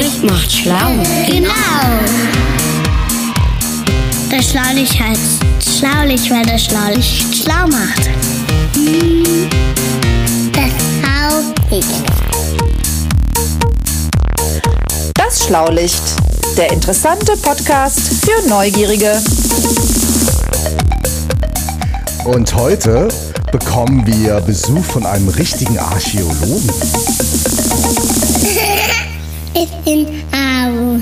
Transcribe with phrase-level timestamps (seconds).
[0.00, 0.92] Schlaulicht macht schlau.
[1.26, 1.52] Genau.
[4.30, 8.08] Das Schlaulicht heißt Schlaulicht, weil das Schlaulicht schlau macht.
[10.52, 12.02] Das Schlaulicht.
[15.14, 16.02] Das Schlaulicht,
[16.56, 19.22] der interessante Podcast für Neugierige.
[22.24, 23.08] Und heute
[23.52, 26.70] bekommen wir Besuch von einem richtigen Archäologen.
[29.54, 31.00] Ich bin Au.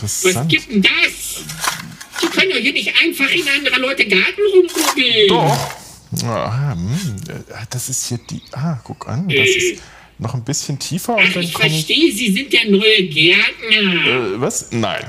[0.00, 0.48] Ah, Was interessant.
[0.50, 1.44] gibt denn das?
[2.20, 5.04] Sie können doch hier nicht einfach in andere Leute Garten rumgucken.
[5.28, 5.70] Doch.
[6.24, 8.42] Ah, hm, äh, das ist hier die.
[8.52, 9.28] Ah, guck an.
[9.28, 9.80] Das ist
[10.18, 14.34] noch ein bisschen tiefer und Ach, dann ich verstehe, Sie sind der neue Gärtner.
[14.34, 14.70] Äh, was?
[14.72, 15.04] Nein.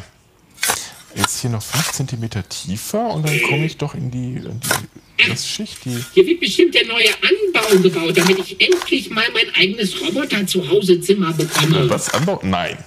[1.16, 5.28] Jetzt hier noch 5 cm tiefer und dann komme ich doch in die, in die
[5.30, 5.98] das Schicht, die.
[6.14, 11.90] Hier wird bestimmt der neue Anbau gebaut, damit ich endlich mal mein eigenes Roboter-Zuhause-Zimmer bekomme.
[11.90, 12.14] Was?
[12.14, 12.40] Anbau?
[12.44, 12.78] Nein.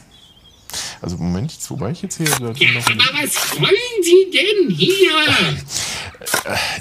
[1.00, 2.26] Also Moment, jetzt, wobei ich jetzt hier.
[2.26, 5.12] Ja, aber was wollen Sie denn hier?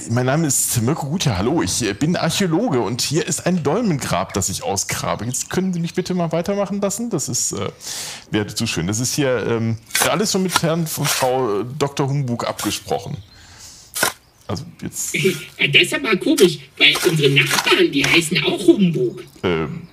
[0.10, 1.38] Mein Name ist Mirko Gutjahr.
[1.38, 5.26] Hallo, ich äh, bin Archäologe und hier ist ein Dolmengrab, das ich ausgrabe.
[5.26, 7.10] Jetzt können Sie mich bitte mal weitermachen lassen.
[7.10, 7.70] Das ist äh,
[8.32, 8.88] wäre zu schön.
[8.88, 9.78] Das ist hier ähm,
[10.10, 12.08] alles schon mit Herrn und Frau äh, Dr.
[12.08, 13.18] Humbug abgesprochen.
[14.48, 15.16] Also jetzt.
[15.16, 19.24] Das ist aber komisch, weil unsere Nachbarn, die heißen auch Humbug.
[19.44, 19.88] Ähm,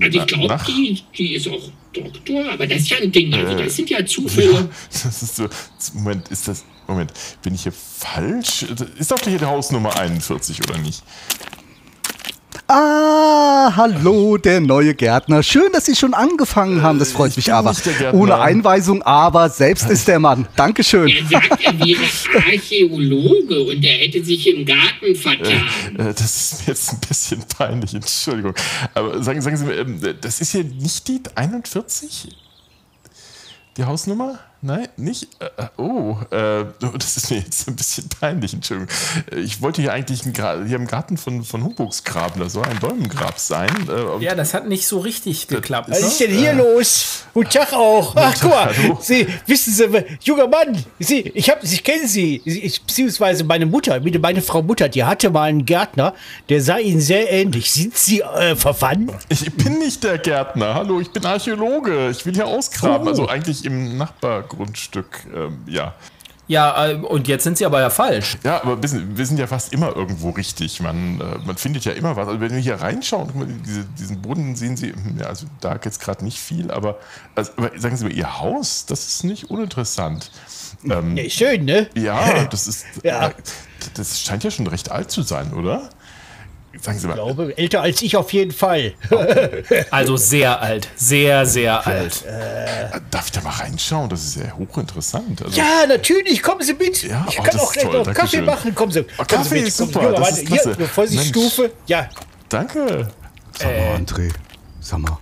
[0.00, 3.32] Also ich glaube, die, die ist auch Doktor, aber das ist ja ein Ding.
[3.34, 4.52] Also Äh, das sind ja Zufälle.
[4.52, 5.48] Ja, das ist so.
[5.94, 6.64] Moment, ist das.
[6.86, 8.64] Moment, bin ich hier falsch?
[8.98, 11.02] Ist doch hier die Hausnummer 41 oder nicht?
[12.70, 15.42] Ah, hallo, der neue Gärtner.
[15.42, 16.98] Schön, dass Sie schon angefangen haben.
[16.98, 17.74] Das freut ich mich bin aber.
[18.12, 20.46] Ohne Einweisung, aber selbst ist der Mann.
[20.54, 21.08] Dankeschön.
[21.08, 22.02] Er sagt, er wäre
[22.46, 25.96] Archäologe und er hätte sich im Garten vertan.
[25.96, 26.20] Äh, das
[26.52, 28.52] ist mir jetzt ein bisschen peinlich, Entschuldigung.
[28.92, 32.28] Aber sagen, sagen Sie mir, ähm, das ist hier nicht die 41?
[33.78, 34.40] Die Hausnummer?
[34.60, 35.28] Nein, nicht?
[35.40, 36.64] Äh, äh, oh, äh,
[36.98, 38.92] das ist mir jetzt ein bisschen peinlich, Entschuldigung.
[39.36, 43.38] Ich wollte hier eigentlich hier im Garten von, von Humbogs graben, da soll ein Dolmengrab
[43.38, 43.68] sein.
[43.88, 45.90] Äh, Ja, das hat nicht so richtig geklappt.
[45.90, 46.06] Was Ne?
[46.08, 47.22] ist denn hier los?
[47.34, 48.16] Guten Tag auch.
[48.16, 48.74] Ach, guck mal.
[49.00, 49.84] Sie, wissen Sie,
[50.22, 52.42] junger Mann, Sie, ich, hab, ich kenne Sie.
[52.44, 56.14] Ich, beziehungsweise meine Mutter, meine Frau Mutter, die hatte mal einen Gärtner,
[56.48, 57.70] der sah Ihnen sehr ähnlich.
[57.70, 59.12] Sind Sie äh, verwandt?
[59.28, 60.74] Ich bin nicht der Gärtner.
[60.74, 62.10] Hallo, ich bin Archäologe.
[62.10, 63.06] Ich will hier ausgraben.
[63.06, 63.10] Oh.
[63.10, 63.96] Also eigentlich im
[64.48, 65.26] Nachbargrundstück.
[65.34, 65.94] Ähm, ja.
[66.46, 68.38] Ja, äh, und jetzt sind sie aber ja falsch.
[68.42, 70.80] Ja, aber wir sind, wir sind ja fast immer irgendwo richtig.
[70.80, 72.26] Man, äh, man findet ja immer was.
[72.26, 76.00] Also wenn wir hier reinschauen, diese, diesen Boden sehen Sie, hm, ja, also da jetzt
[76.00, 76.98] gerade nicht viel, aber,
[77.34, 80.30] also, aber sagen Sie mal, Ihr Haus, das ist nicht uninteressant.
[80.88, 81.90] Ähm, Nee, schön, ne?
[81.94, 82.86] ja, das ist.
[83.02, 83.28] Ja.
[83.28, 83.32] äh,
[83.94, 85.90] Das scheint ja schon recht alt zu sein, oder?
[86.80, 87.14] Sagen Sie mal.
[87.14, 88.92] Ich glaube, älter als ich auf jeden Fall.
[89.90, 90.88] Also sehr alt.
[90.96, 92.24] Sehr, sehr alt.
[92.26, 94.08] äh, Darf ich da mal reinschauen?
[94.08, 95.42] Das ist ja hochinteressant.
[95.42, 97.02] Also, Ja, natürlich, kommen Sie mit.
[97.02, 98.44] Ja, ich oh, kann auch gleich toll, noch Kaffee schön.
[98.44, 98.74] machen.
[98.74, 99.00] Kommen Sie.
[99.00, 99.68] Oh, kommen Kaffee Sie mit.
[99.68, 100.74] ist super, Junge, das ist hier, klasse.
[100.86, 101.72] Vorsichtsstufe.
[101.86, 102.08] Ja,
[102.48, 103.08] Danke.
[103.58, 104.30] Sag mal, André,
[104.80, 105.18] sag mal,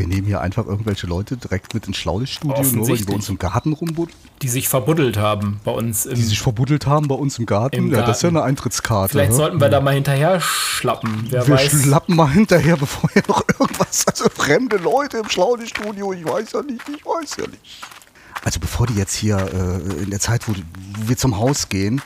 [0.00, 3.28] wir nehmen hier einfach irgendwelche Leute direkt mit ins Schlaulichtstudio, nur weil die bei uns
[3.28, 6.06] im Garten rumbuddeln, Die sich verbuddelt haben bei uns.
[6.06, 7.76] Im, die sich verbuddelt haben bei uns im Garten.
[7.76, 9.10] Im Ja, das ist ja eine Eintrittskarte.
[9.12, 11.26] vielleicht sollten wir da mal hinterher schlappen.
[11.28, 11.82] Wer wir weiß.
[11.82, 14.06] schlappen mal hinterher, bevor hier noch irgendwas.
[14.08, 17.82] Also fremde Leute im Schlaulichtstudio, ich weiß ja nicht, ich weiß ja nicht.
[18.42, 22.00] Also bevor die jetzt hier äh, in der Zeit, wo, wo wir zum Haus gehen,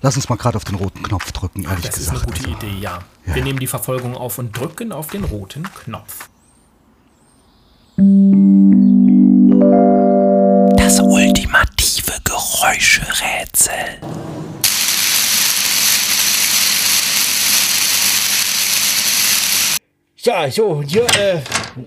[0.00, 2.38] lass uns mal gerade auf den roten Knopf drücken, ehrlich Das ist eine gesagt.
[2.42, 3.00] gute Also, Idee, ja.
[3.26, 3.34] Ja.
[3.34, 6.30] Wir nehmen die Verfolgung auf und drücken auf den roten Knopf.
[12.92, 13.72] Geräuscherätsel.
[20.18, 21.40] Ja, so, hier, äh,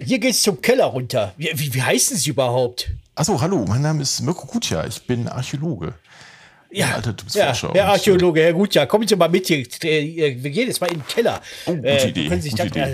[0.03, 1.33] hier geht's zum Keller runter.
[1.37, 2.89] Wie, wie, wie heißen Sie überhaupt?
[3.13, 5.93] Achso, hallo, mein Name ist Mirko Kutja, ich bin Archäologe.
[6.71, 9.47] Ja, Alter, du bist ja, Forscher Herr und, Archäologe, Herr Gutja, kommen Sie mal mit
[9.47, 9.59] hier.
[9.59, 11.39] Äh, Wir gehen jetzt mal in den Keller.
[11.67, 12.93] Oh, gute äh, Idee, Können Sie sich gute das, Idee.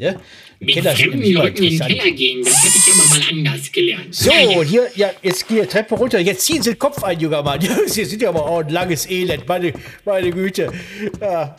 [0.00, 0.14] äh, ja?
[0.64, 1.98] Mit fremden immer Leuten in den interessant.
[2.00, 4.14] Keller gehen, das hätte ich aber mal anders gelernt.
[4.14, 6.18] So, hier, ja, jetzt hier, Treppe runter.
[6.20, 7.60] Jetzt ziehen Sie den Kopf ein, junger Mann.
[7.86, 9.72] Sie sind ja aber auch ein langes Elend, meine,
[10.04, 10.72] meine Güte.
[11.20, 11.56] Ja,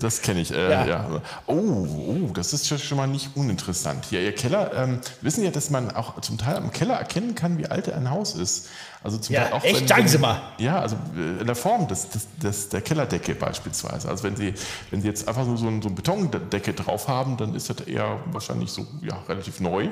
[0.00, 0.50] Das kenne ich.
[0.50, 0.86] Äh, Ja.
[0.86, 1.22] ja.
[1.46, 4.04] Oh, oh, das ist schon- schon mal nicht uninteressant.
[4.10, 7.58] Hier, Ihr Keller, ähm, wissen ja, dass man auch zum Teil am Keller erkennen kann,
[7.58, 8.68] wie alt ein Haus ist.
[9.04, 9.86] Also zum Ja, Teil auch echt?
[9.86, 10.40] Sagen Sie mal.
[10.56, 14.08] Ja, also äh, in der Form des, des, des, der Kellerdecke beispielsweise.
[14.08, 14.54] Also wenn Sie,
[14.90, 17.80] wenn Sie jetzt einfach nur so, ein, so eine Betondecke drauf haben, dann ist das
[17.80, 19.90] eher wahrscheinlich so ja, relativ neu.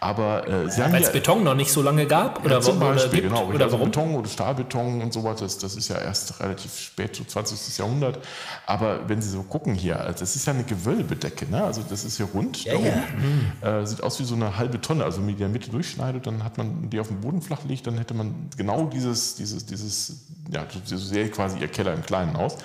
[0.00, 2.44] Aber äh, Sie haben Weil ja, es Beton noch nicht so lange gab?
[2.44, 3.34] Oder, zum wa- oder Beispiel, gibt?
[3.34, 3.46] genau.
[3.46, 3.90] Oder also warum?
[3.90, 7.78] Beton oder Stahlbeton und sowas, das, das ist ja erst relativ spät, so 20.
[7.78, 8.18] Jahrhundert.
[8.66, 11.64] Aber wenn Sie so gucken hier, also das ist ja eine Gewölbedecke, ne?
[11.64, 12.66] also das ist hier rund.
[12.66, 12.78] da ja.
[12.78, 13.52] oben.
[13.62, 15.70] Äh, sieht aus wie so eine halbe Tonne, also wenn man die in der Mitte
[15.70, 19.34] durchschneidet, dann hat man die auf dem Boden flach liegt, dann hätte man genau dieses,
[19.36, 20.16] dieses, dieses,
[20.50, 22.56] ja, so sähe quasi Ihr Keller im Kleinen aus.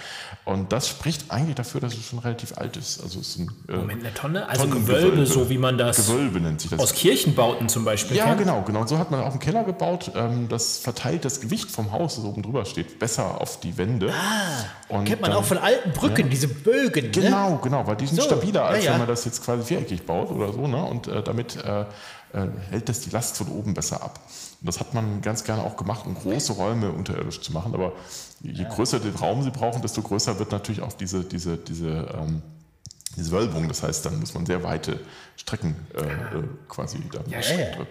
[0.45, 3.01] Und das spricht eigentlich dafür, dass es schon relativ alt ist.
[3.03, 4.47] Also es ist ein äh, Moment, eine Tonne?
[4.47, 4.67] Also.
[4.67, 6.79] Gewölbe, so wie man das Gewölbe nennt sich das.
[6.79, 8.39] aus Kirchenbauten zum Beispiel Ja, kennt?
[8.39, 8.81] genau, genau.
[8.81, 10.11] Und so hat man auch einen Keller gebaut.
[10.15, 14.07] Ähm, das verteilt das Gewicht vom Haus, das oben drüber steht, besser auf die Wände.
[14.87, 17.05] Und Ah, kennt man dann- auch von alten Brücken, diese Bögen.
[17.05, 17.11] Ne?
[17.11, 18.91] Genau, genau, weil die sind So, stabiler, als ja, ja.
[18.93, 20.65] wenn man das jetzt quasi viereckig baut oder so.
[20.65, 20.81] Ne?
[20.81, 21.85] Und äh, damit äh, äh,
[22.69, 24.19] hält das die Last von oben besser ab.
[24.59, 27.73] Und das hat man ganz gerne auch gemacht, um große Räume unterirdisch zu machen.
[27.75, 27.93] Aber
[28.41, 31.87] je größer den Raum sie brauchen, desto größer wird natürlich auch diese, diese, diese,
[32.17, 32.41] ähm,
[33.15, 33.67] diese Wölbung.
[33.67, 34.99] Das heißt, dann muss man sehr weite
[35.35, 37.19] Strecken äh, äh, quasi da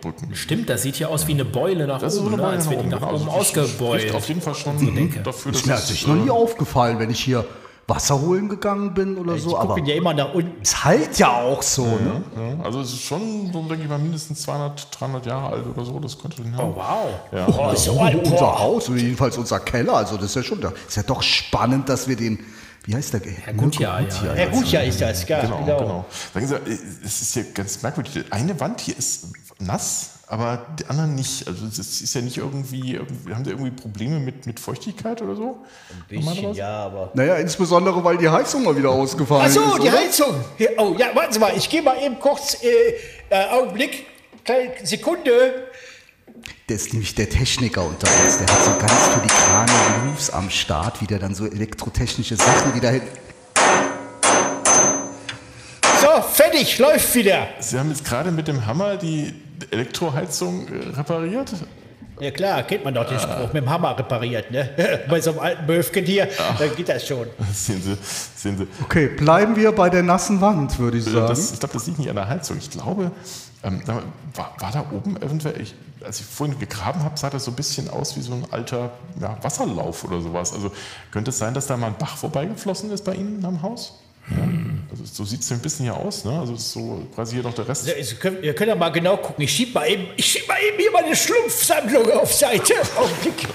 [0.00, 0.34] drücken.
[0.34, 2.42] Stimmt, das sieht ja aus wie eine Beule nach Das ist so oben, ne?
[2.42, 2.88] Beule als wäre die oben.
[2.90, 4.14] nach oben Also das ausgebeult.
[4.14, 4.76] auf jeden Fall schon
[5.22, 7.44] dafür, dass Ist mir es, natürlich noch nie äh, aufgefallen, wenn ich hier
[7.88, 9.50] Wasser holen gegangen bin oder so.
[9.50, 10.60] Die Aber gucken ja immer nach unten.
[10.60, 12.22] es halt ja auch so, ne?
[12.36, 15.84] Ja, also es ist schon, so denke ich mal, mindestens 200, 300 Jahre alt oder
[15.84, 16.00] so.
[16.00, 16.72] Das könnte den haben.
[16.72, 17.08] Oh, wow.
[17.30, 17.46] Ja.
[17.48, 18.58] Oh, so alt, unser boah.
[18.58, 19.94] Haus, oder jedenfalls unser Keller.
[19.94, 22.40] Also das ist ja schon, da ist ja doch spannend, dass wir den,
[22.84, 23.20] wie heißt der?
[23.20, 24.32] Herr Gutjahr, ja.
[24.34, 25.78] Herr Gutjahr ist das, ja, Genau, genau.
[25.78, 26.04] genau.
[26.34, 26.54] Sagen Sie,
[27.04, 28.24] es ist hier ganz merkwürdig.
[28.30, 29.26] Eine Wand hier ist
[29.60, 31.46] nass, aber die anderen nicht.
[31.46, 32.98] Also es ist ja nicht irgendwie,
[33.32, 35.64] haben Sie irgendwie Probleme mit, mit Feuchtigkeit oder so?
[36.08, 36.58] Bisschen, Normalerweise?
[36.58, 37.10] ja, aber.
[37.14, 39.54] Naja, insbesondere, weil die Heizung mal wieder ausgefallen Ach ist.
[39.54, 39.98] so, die oder?
[39.98, 40.34] Heizung.
[40.58, 42.66] Hier, oh, ja, warten Sie mal, ich gehe mal eben kurz, äh,
[43.30, 44.06] äh, Augenblick,
[44.44, 45.68] kleine Sekunde.
[46.68, 48.38] Der ist nämlich der Techniker unter uns.
[48.38, 49.72] Der hat so ganz filigrane
[50.04, 53.02] Moves am Start, wie der dann so elektrotechnische Sachen wieder hin.
[56.00, 57.48] So, fertig, läuft wieder.
[57.60, 59.34] Sie haben jetzt gerade mit dem Hammer die
[59.70, 61.52] Elektroheizung äh, repariert?
[62.18, 64.70] Ja klar, kennt man doch den Spruch, mit dem Hammer repariert, ne?
[65.08, 66.28] Bei so einem alten Möfken hier,
[66.58, 67.26] da geht das schon.
[67.52, 67.96] Sehen Sie,
[68.34, 68.66] sehen Sie.
[68.82, 71.26] Okay, bleiben wir bei der nassen Wand, würde ich sagen.
[71.28, 72.56] Das, ich glaube, das liegt nicht an der Heizung.
[72.56, 73.10] Ich glaube,
[73.62, 73.82] ähm,
[74.34, 77.54] war, war da oben eventuell, ich, als ich vorhin gegraben habe, sah das so ein
[77.54, 80.54] bisschen aus wie so ein alter ja, Wasserlauf oder sowas.
[80.54, 80.72] Also
[81.10, 83.98] könnte es sein, dass da mal ein Bach vorbeigeflossen ist bei Ihnen am Haus?
[84.30, 84.48] Ja.
[84.90, 86.38] Also so sieht es ein bisschen hier aus, ne?
[86.38, 87.86] Also ist so quasi hier noch der Rest.
[87.86, 89.44] Ja, Sie können, ihr könnt ja mal genau gucken.
[89.44, 92.74] Ich schieb mal eben, ich schieb mal eben hier meine Schlumpfsammlung auf Seite.
[92.96, 93.46] Augenblick.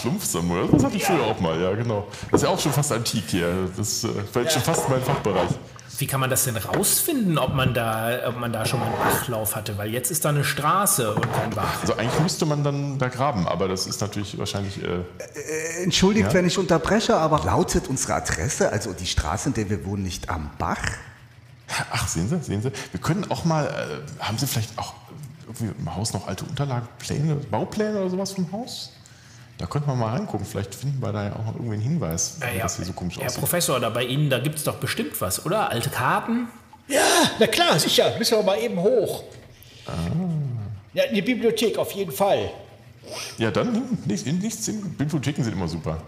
[0.00, 2.06] Schlumpfsammlung, das hatte ich früher auch mal, ja genau.
[2.30, 3.70] Das ist ja auch schon fast antik hier.
[3.76, 5.50] Das äh, fällt schon fast in meinen Fachbereich.
[5.98, 8.98] Wie kann man das denn rausfinden, ob man da, ob man da schon mal einen
[8.98, 9.78] Bachlauf hatte?
[9.78, 11.80] Weil jetzt ist da eine Straße und kein Bach.
[11.80, 14.82] Also eigentlich müsste man dann da graben, aber das ist natürlich wahrscheinlich...
[14.82, 19.84] Äh, Entschuldigt, wenn ich unterbreche, aber lautet unsere Adresse, also die Straße, in der wir
[19.84, 20.82] wohnen, nicht am Bach?
[21.90, 22.70] Ach, sehen Sie, sehen Sie.
[22.92, 24.94] Wir können auch mal, äh, haben Sie vielleicht auch
[25.46, 28.92] irgendwie im Haus noch alte Unterlagen, Pläne, Baupläne oder sowas vom Haus?
[29.58, 30.44] Da könnten wir mal reingucken.
[30.46, 32.62] Vielleicht finden wir da ja auch noch irgendwie einen Hinweis, Ja, wie ja.
[32.64, 33.40] das hier so komisch Herr aussieht.
[33.40, 35.70] Professor, da bei Ihnen, da gibt es doch bestimmt was, oder?
[35.70, 36.48] Alte Karten?
[36.88, 37.00] Ja,
[37.38, 38.12] na klar, sicher.
[38.18, 39.24] Müssen wir mal eben hoch.
[40.92, 42.50] Ja, in die Bibliothek auf jeden Fall.
[43.38, 45.98] Ja, dann nichts, nichts in Bibliotheken sind immer super.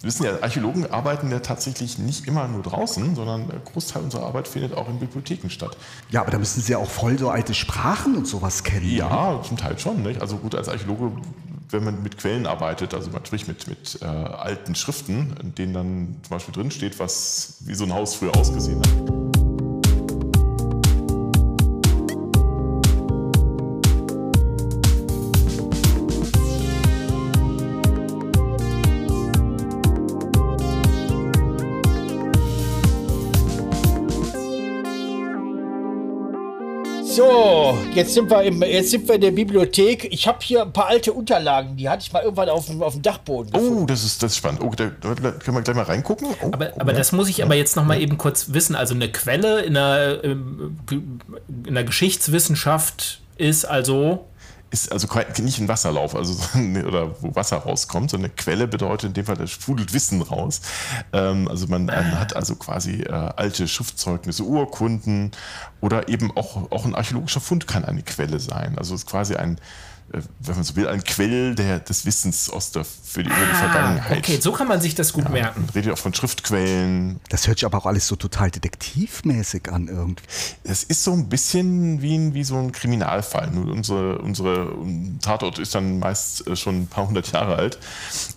[0.00, 4.24] Sie wissen ja, Archäologen arbeiten ja tatsächlich nicht immer nur draußen, sondern ein Großteil unserer
[4.26, 5.76] Arbeit findet auch in Bibliotheken statt.
[6.10, 8.86] Ja, aber da müssen Sie ja auch voll so alte Sprachen und sowas kennen.
[8.86, 8.92] ne?
[8.94, 10.02] Ja, zum Teil schon.
[10.02, 10.20] Nicht?
[10.22, 11.12] Also gut, als Archäologe,
[11.72, 16.16] wenn man mit Quellen arbeitet, also natürlich mit, mit äh, alten Schriften, in denen dann
[16.22, 19.29] zum Beispiel drinsteht, was wie so ein Haus früher ausgesehen hat.
[37.10, 40.12] So, jetzt sind wir im, jetzt sind wir in der Bibliothek.
[40.12, 42.92] Ich habe hier ein paar alte Unterlagen, die hatte ich mal irgendwann auf dem, auf
[42.92, 43.50] dem Dachboden.
[43.52, 44.60] Oh, das ist, das ist spannend.
[44.62, 46.28] Oh, da, da können wir gleich mal reingucken.
[46.40, 48.76] Oh, Aber, aber das muss ich aber jetzt noch mal eben kurz wissen.
[48.76, 50.78] Also eine Quelle in der, ähm,
[51.66, 54.26] in der Geschichtswissenschaft ist also
[54.70, 55.08] ist also
[55.42, 56.34] nicht ein Wasserlauf, also
[56.86, 60.60] oder wo Wasser rauskommt, sondern eine Quelle bedeutet in dem Fall, da sprudelt Wissen raus.
[61.12, 65.32] Ähm, also man, man hat also quasi äh, alte Schriftzeugnisse, Urkunden
[65.80, 68.78] oder eben auch, auch ein archäologischer Fund kann eine Quelle sein.
[68.78, 69.60] Also es ist quasi ein, äh,
[70.12, 73.56] wenn man so will, ein Quell der, des Wissens aus der, für die, über die
[73.56, 74.12] Vergangenheit.
[74.12, 75.62] Ah, Okay, so kann man sich das gut merken.
[75.62, 77.20] Man redet auch von Schriftquellen.
[77.28, 80.24] Das hört sich aber auch alles so total detektivmäßig an irgendwie.
[80.64, 83.50] Es ist so ein bisschen wie, ein, wie so ein Kriminalfall.
[83.50, 84.74] Nur unsere, unsere
[85.22, 87.78] Tatort ist dann meist äh, schon ein paar hundert Jahre alt.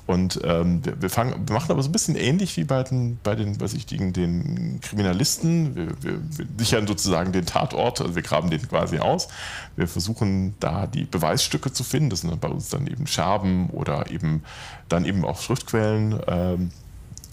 [0.05, 3.17] Und ähm, wir, wir, fangen, wir machen aber so ein bisschen ähnlich wie bei den,
[3.23, 5.75] bei den Besichtigen, den Kriminalisten.
[5.75, 9.27] Wir, wir, wir sichern sozusagen den Tatort, also wir graben den quasi aus.
[9.75, 12.09] Wir versuchen da die Beweisstücke zu finden.
[12.09, 14.43] Das sind bei uns dann eben Scherben oder eben
[14.89, 16.19] dann eben auch Schriftquellen.
[16.27, 16.71] Ähm,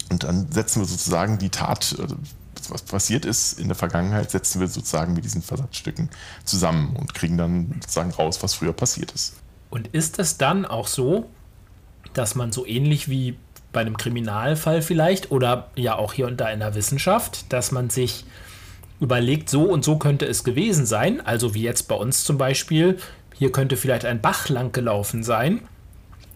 [0.09, 2.17] und dann setzen wir sozusagen die Tat, also
[2.69, 6.09] was passiert ist in der Vergangenheit, setzen wir sozusagen mit diesen Versatzstücken
[6.45, 9.35] zusammen und kriegen dann sozusagen raus, was früher passiert ist.
[9.69, 11.29] Und ist es dann auch so,
[12.13, 13.37] dass man so ähnlich wie
[13.71, 17.89] bei einem Kriminalfall vielleicht oder ja auch hier und da in der Wissenschaft, dass man
[17.89, 18.25] sich
[18.99, 22.99] überlegt, so und so könnte es gewesen sein, also wie jetzt bei uns zum Beispiel,
[23.41, 25.61] hier könnte vielleicht ein Bach lang gelaufen sein.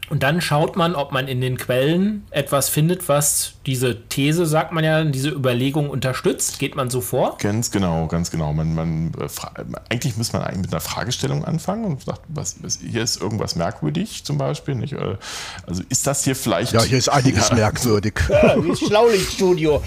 [0.09, 4.71] Und dann schaut man, ob man in den Quellen etwas findet, was diese These, sagt
[4.71, 6.57] man ja, diese Überlegung unterstützt.
[6.57, 7.37] Geht man so vor?
[7.37, 8.53] Ganz genau, ganz genau.
[8.53, 9.27] Man, man, äh,
[9.89, 13.55] eigentlich muss man eigentlich mit einer Fragestellung anfangen und sagt, was, was, hier ist irgendwas
[13.55, 14.73] merkwürdig zum Beispiel.
[14.73, 14.95] Nicht?
[15.67, 16.73] Also ist das hier vielleicht.
[16.73, 17.55] Ja, hier ist einiges Ja.
[17.55, 18.15] merkwürdig.
[18.29, 19.83] Ja, wie das Schlaulichtstudio.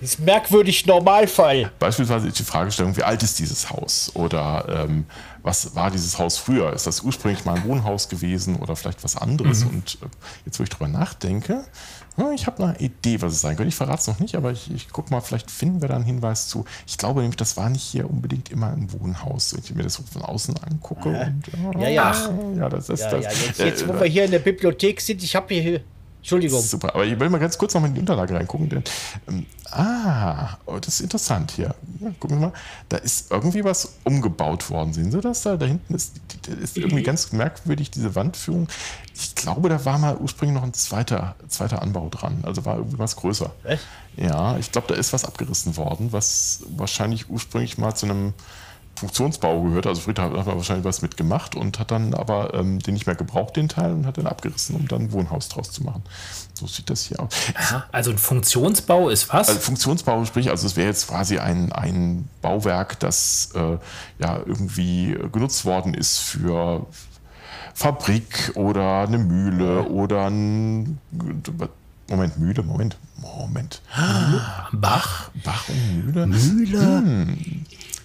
[0.00, 1.72] Das ist merkwürdig Normalfall.
[1.78, 4.12] Beispielsweise ist die Fragestellung, wie alt ist dieses Haus?
[4.14, 5.06] Oder ähm,
[5.48, 6.74] was war dieses Haus früher?
[6.74, 9.64] Ist das ursprünglich mal ein Wohnhaus gewesen oder vielleicht was anderes?
[9.64, 9.70] Mhm.
[9.70, 10.06] Und äh,
[10.44, 11.64] jetzt, wo ich drüber nachdenke,
[12.34, 13.68] ich habe eine Idee, was es sein könnte.
[13.68, 16.04] Ich verrate es noch nicht, aber ich, ich gucke mal, vielleicht finden wir da einen
[16.04, 16.64] Hinweis zu.
[16.86, 19.94] Ich glaube nämlich, das war nicht hier unbedingt immer ein Wohnhaus, wenn ich mir das
[19.94, 21.08] so von außen angucke.
[21.08, 22.30] Und, Ja, ja.
[22.56, 23.24] ja, das ist Ja, das.
[23.24, 25.80] ja, jetzt, äh, jetzt, wo wir hier in der Bibliothek sind, ich habe hier.
[26.28, 26.60] Entschuldigung.
[26.60, 28.68] Super, aber ich will mal ganz kurz noch mal in die Unterlage reingucken.
[28.68, 28.84] Denn,
[29.28, 31.74] ähm, ah, oh, das ist interessant hier.
[32.00, 32.52] Ja, gucken wir mal.
[32.90, 34.92] Da ist irgendwie was umgebaut worden.
[34.92, 35.56] Sehen Sie das da?
[35.56, 38.68] Da hinten ist, da ist irgendwie ganz merkwürdig diese Wandführung.
[39.14, 42.40] Ich glaube, da war mal ursprünglich noch ein zweiter, zweiter Anbau dran.
[42.42, 43.50] Also war irgendwie was größer.
[43.62, 43.80] Was?
[44.18, 48.34] Ja, ich glaube, da ist was abgerissen worden, was wahrscheinlich ursprünglich mal zu einem
[48.98, 49.86] Funktionsbau gehört.
[49.86, 53.14] Also Fried hat, da wahrscheinlich was mitgemacht und hat dann aber ähm, den nicht mehr
[53.14, 56.02] gebraucht, den Teil, und hat den abgerissen, um dann ein Wohnhaus draus zu machen.
[56.54, 57.32] So sieht das hier aus.
[57.54, 59.48] Aha, also ein Funktionsbau ist was?
[59.48, 63.78] Also Funktionsbau, sprich, also es wäre jetzt quasi ein, ein Bauwerk, das äh,
[64.18, 66.86] ja irgendwie genutzt worden ist für
[67.74, 70.98] Fabrik oder eine Mühle oder ein
[72.08, 73.82] Moment, Mühle, Moment, Moment.
[74.72, 75.30] Bach.
[75.44, 76.26] Bach und Mühle?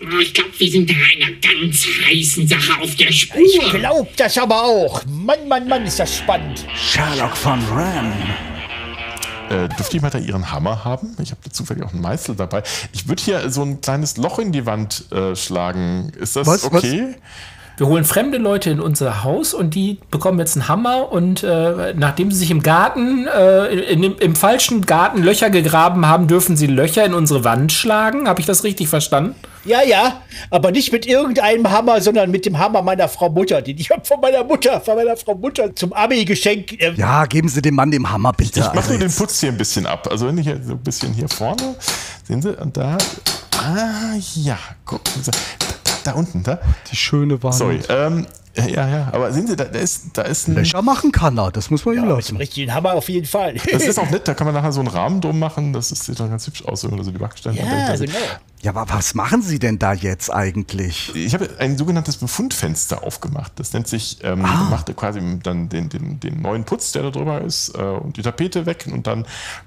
[0.06, 3.40] Oh, ich glaube, wir sind da einer ganz heißen Sache auf der Spur.
[3.42, 5.02] Ich glaub das aber auch.
[5.06, 6.66] Mann, Mann, Mann, ist das spannend.
[6.76, 8.12] Sherlock von Ram.
[9.50, 11.16] Äh, dürfte jemand da ihren Hammer haben?
[11.22, 12.64] Ich habe da zufällig auch einen Meißel dabei.
[12.92, 16.12] Ich würde hier so ein kleines Loch in die Wand äh, schlagen.
[16.20, 16.84] Ist das Was, was?
[16.84, 17.16] okay?
[17.78, 21.94] Wir holen fremde Leute in unser Haus und die bekommen jetzt einen Hammer und äh,
[21.96, 26.56] nachdem sie sich im Garten, äh, in, im, im falschen Garten Löcher gegraben haben, dürfen
[26.56, 28.28] sie Löcher in unsere Wand schlagen.
[28.28, 29.36] Habe ich das richtig verstanden?
[29.66, 33.78] Ja, ja, aber nicht mit irgendeinem Hammer, sondern mit dem Hammer meiner Frau Mutter, den
[33.78, 36.74] ich hab von meiner Mutter, von meiner Frau Mutter zum Abi-Geschenk.
[36.82, 38.60] Äh, Ja, geben Sie dem Mann dem Hammer bitte.
[38.60, 40.08] Ich mache Also nur den Putz hier ein bisschen ab.
[40.12, 41.76] Also wenn ich hier so ein bisschen hier vorne,
[42.28, 42.98] sehen Sie, und da,
[43.58, 45.38] ah ja, gucken Sie, da,
[45.86, 46.60] da, da unten, da.
[46.92, 47.56] die schöne Wand.
[47.56, 51.12] Sorry, ähm, ja, ja, aber sehen Sie, da, da ist, da ist ein, Löcher machen
[51.14, 52.38] kann er, das muss man ihm mit dem lassen.
[52.38, 53.56] richtigen Hammer auf jeden Fall.
[53.72, 56.04] das ist auch nett, da kann man nachher so einen Rahmen drum machen, das ist,
[56.04, 58.14] sieht dann ganz hübsch aus, wenn man so die Backsteine ja, genau.
[58.64, 61.14] Ja, aber was machen Sie denn da jetzt eigentlich?
[61.14, 63.52] Ich habe ein sogenanntes Befundfenster aufgemacht.
[63.58, 64.70] Das nennt sich, ähm, Ah.
[64.70, 68.22] macht quasi dann den, den, den neuen Putz, der da drüber ist, äh, und die
[68.22, 69.26] Tapete weg und dann,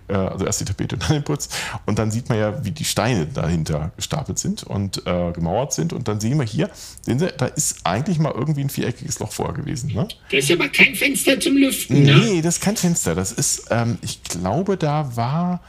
[0.08, 1.50] äh, also erst die Tapete und dann den Putz.
[1.84, 5.92] Und dann sieht man ja, wie die Steine dahinter gestapelt sind und äh, gemauert sind.
[5.92, 6.70] Und dann sehen wir hier,
[7.02, 9.92] sehen Sie, da ist eigentlich mal irgendwie ein viereckiges Loch vorher gewesen.
[9.92, 10.08] Ne?
[10.30, 12.14] Das ist aber kein Fenster zum Lüften, ne?
[12.16, 13.14] Nee, das ist kein Fenster.
[13.14, 15.60] Das ist, ähm, ich glaube, da war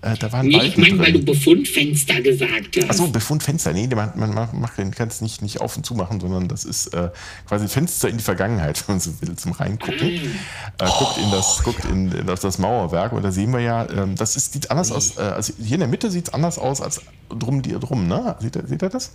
[0.00, 1.24] Äh, da waren Nee, ich Balken meine, weil du.
[1.24, 2.90] Befundfenster gesagt hast.
[2.90, 3.72] Achso, Befundfenster.
[3.72, 6.64] Nee, man, man, man macht kann es nicht, nicht auf und zu machen, sondern das
[6.64, 7.10] ist äh,
[7.48, 10.08] quasi Fenster in die Vergangenheit, wenn man so will, zum Reingucken.
[10.08, 10.20] Äh,
[10.98, 14.14] guckt in das, guckt in, in das, das Mauerwerk und da sehen wir ja, ähm,
[14.14, 15.16] das ist, sieht anders aus.
[15.18, 18.36] Äh, also hier in der Mitte sieht es anders aus als drum, die drum, ne?
[18.40, 19.10] Seht ihr, seht ihr das?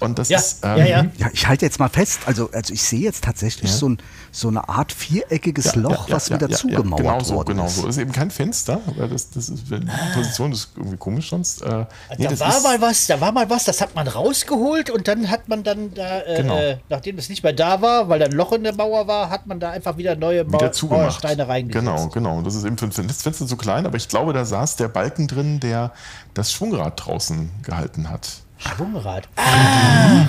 [0.00, 0.60] Und das Ja, ist.
[0.62, 1.06] ähm, ja, ja.
[1.16, 3.98] Ja, ich halte jetzt mal fest, also, also ich sehe jetzt tatsächlich so, ein,
[4.30, 7.76] so eine Art viereckiges Loch, was wieder zugemauert genau so, worden genau ist.
[7.76, 7.86] so.
[7.86, 11.62] Das ist eben kein Fenster, weil das, das ist, die Position ist irgendwie komisch sonst.
[11.62, 14.90] Äh, nee, da das war mal was, da war mal was, das hat man rausgeholt
[14.90, 16.56] und dann hat man dann da, äh, Genau.
[16.56, 19.30] äh, nachdem es nicht mehr da war, weil da ein Loch in der Mauer war,
[19.30, 20.72] hat man da einfach wieder neue Mau wieder.
[20.88, 21.84] Mauersteine reingesetzt.
[21.84, 22.42] Genau, genau.
[22.42, 25.26] Das ist eben für das Fenster so klein, aber ich glaube, da saß der Balken
[25.28, 25.92] drin, der
[26.34, 28.28] das Schwungrad draußen gehalten hat.
[28.60, 29.28] Schwungrad.
[29.36, 30.26] Ah,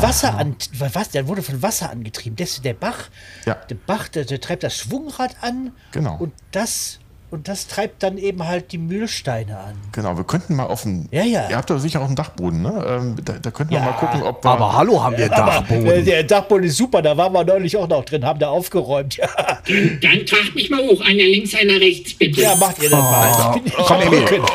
[0.00, 2.36] Wasser an, was, der wurde von Wasser angetrieben.
[2.36, 3.08] Das, der Bach,
[3.46, 3.54] Ja.
[3.54, 5.72] der Bach, der, der treibt das Schwungrad an.
[5.92, 6.16] Genau.
[6.18, 6.98] Und das,
[7.30, 9.74] und das treibt dann eben halt die Mühlsteine an.
[9.92, 11.08] Genau, wir könnten mal auf dem.
[11.10, 11.48] Ja, ja.
[11.50, 12.84] Ihr habt doch sicher auch einen Dachboden, ne?
[12.88, 13.84] Ähm, da, da könnten wir Ja.
[13.84, 14.50] mal gucken, ob wir.
[14.50, 15.86] Aber hallo, haben wir Aber Dachboden.
[15.86, 19.16] äh, der Dachboden ist super, da waren wir neulich auch noch drin, haben da aufgeräumt.
[19.16, 19.26] Ja,
[19.66, 22.40] Dann tragt mich mal hoch, einer links, einer rechts, bitte.
[22.40, 23.52] ja macht ihr das mal.
[23.56, 24.18] Ich bin, ich Komm, Emil.
[24.24, 24.46] Rücken.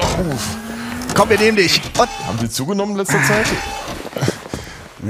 [1.14, 1.80] Komm, wir nehmen dich.
[2.00, 3.46] Und, haben Sie zugenommen in letzter Zeit?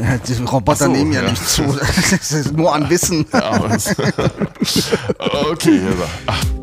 [0.01, 1.29] ja, die Roboter so, nehmen ja, ja.
[1.29, 1.63] nicht zu.
[2.11, 3.25] Das ist nur an Wissen.
[3.31, 3.65] Ja, aber
[5.51, 6.53] okay, also.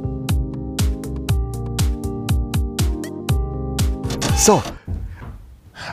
[4.40, 4.62] So,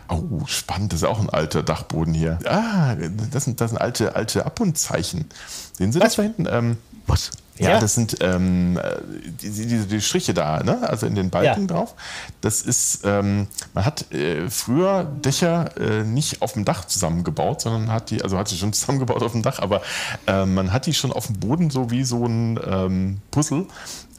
[0.08, 2.40] oh, spannend, das ist auch ein alter Dachboden hier.
[2.46, 2.96] Ah,
[3.32, 5.26] das sind, das sind alte, alte Abundzeichen.
[5.74, 6.48] Sehen Sie das da hinten?
[6.50, 6.78] Ähm,
[7.08, 7.32] was?
[7.58, 7.80] Ja, Ja.
[7.80, 8.98] das sind ähm, äh,
[9.42, 10.88] die, die, die- die Striche da, ne?
[10.88, 11.68] also in den Balken Ja.
[11.68, 11.96] drauf.
[12.42, 17.92] Das ist, ähm, man hat äh, früher Dächer äh, nicht auf dem Dach zusammengebaut, sondern
[17.92, 19.82] hat die, also hat sie schon zusammengebaut auf dem Dach, aber
[20.28, 23.66] äh, man hat die schon auf dem Boden so wie so ein ähm, Puzzle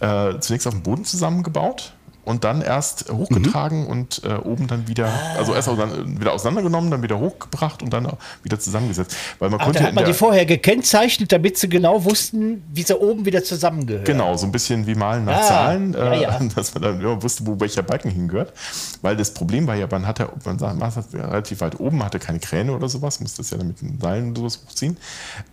[0.00, 1.94] äh, zunächst auf dem Boden zusammengebaut.
[2.28, 7.02] Und dann erst hochgetragen und äh, oben dann wieder, also erst auseinander, wieder auseinandergenommen, dann
[7.02, 8.06] wieder hochgebracht und dann
[8.42, 9.16] wieder zusammengesetzt.
[9.38, 12.82] Weil man Ach, konnte da hat man die vorher gekennzeichnet, damit sie genau wussten, wie
[12.82, 14.04] sie oben wieder zusammengehören.
[14.04, 16.38] Genau, so ein bisschen wie Malen nach Ah, Zahlen, ja, äh, ja.
[16.54, 18.52] dass man dann immer wusste, wo welcher Balken hingehört.
[19.00, 22.72] Weil das Problem war ja, man hatte, man saß relativ weit oben, hatte keine Kräne
[22.72, 24.98] oder sowas, musste das ja dann mit den Seilen oder sowas hochziehen.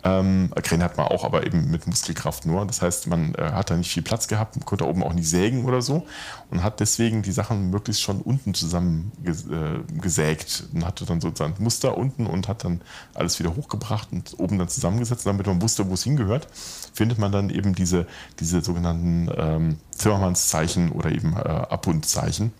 [0.03, 2.65] Ähm, Kräne hat man auch, aber eben mit Muskelkraft nur.
[2.65, 5.29] Das heißt, man äh, hat da nicht viel Platz gehabt, man konnte oben auch nicht
[5.29, 6.05] sägen oder so
[6.55, 11.61] und hat deswegen die Sachen möglichst schon unten zusammen ges äh, und hatte dann sozusagen
[11.61, 12.79] Muster unten und hat dann
[13.13, 16.47] alles wieder hochgebracht und oben dann zusammengesetzt, damit man wusste, wo es hingehört,
[16.93, 18.07] findet man dann eben diese,
[18.39, 22.53] diese sogenannten ähm, Zimmermannszeichen oder eben äh, Abundzeichen.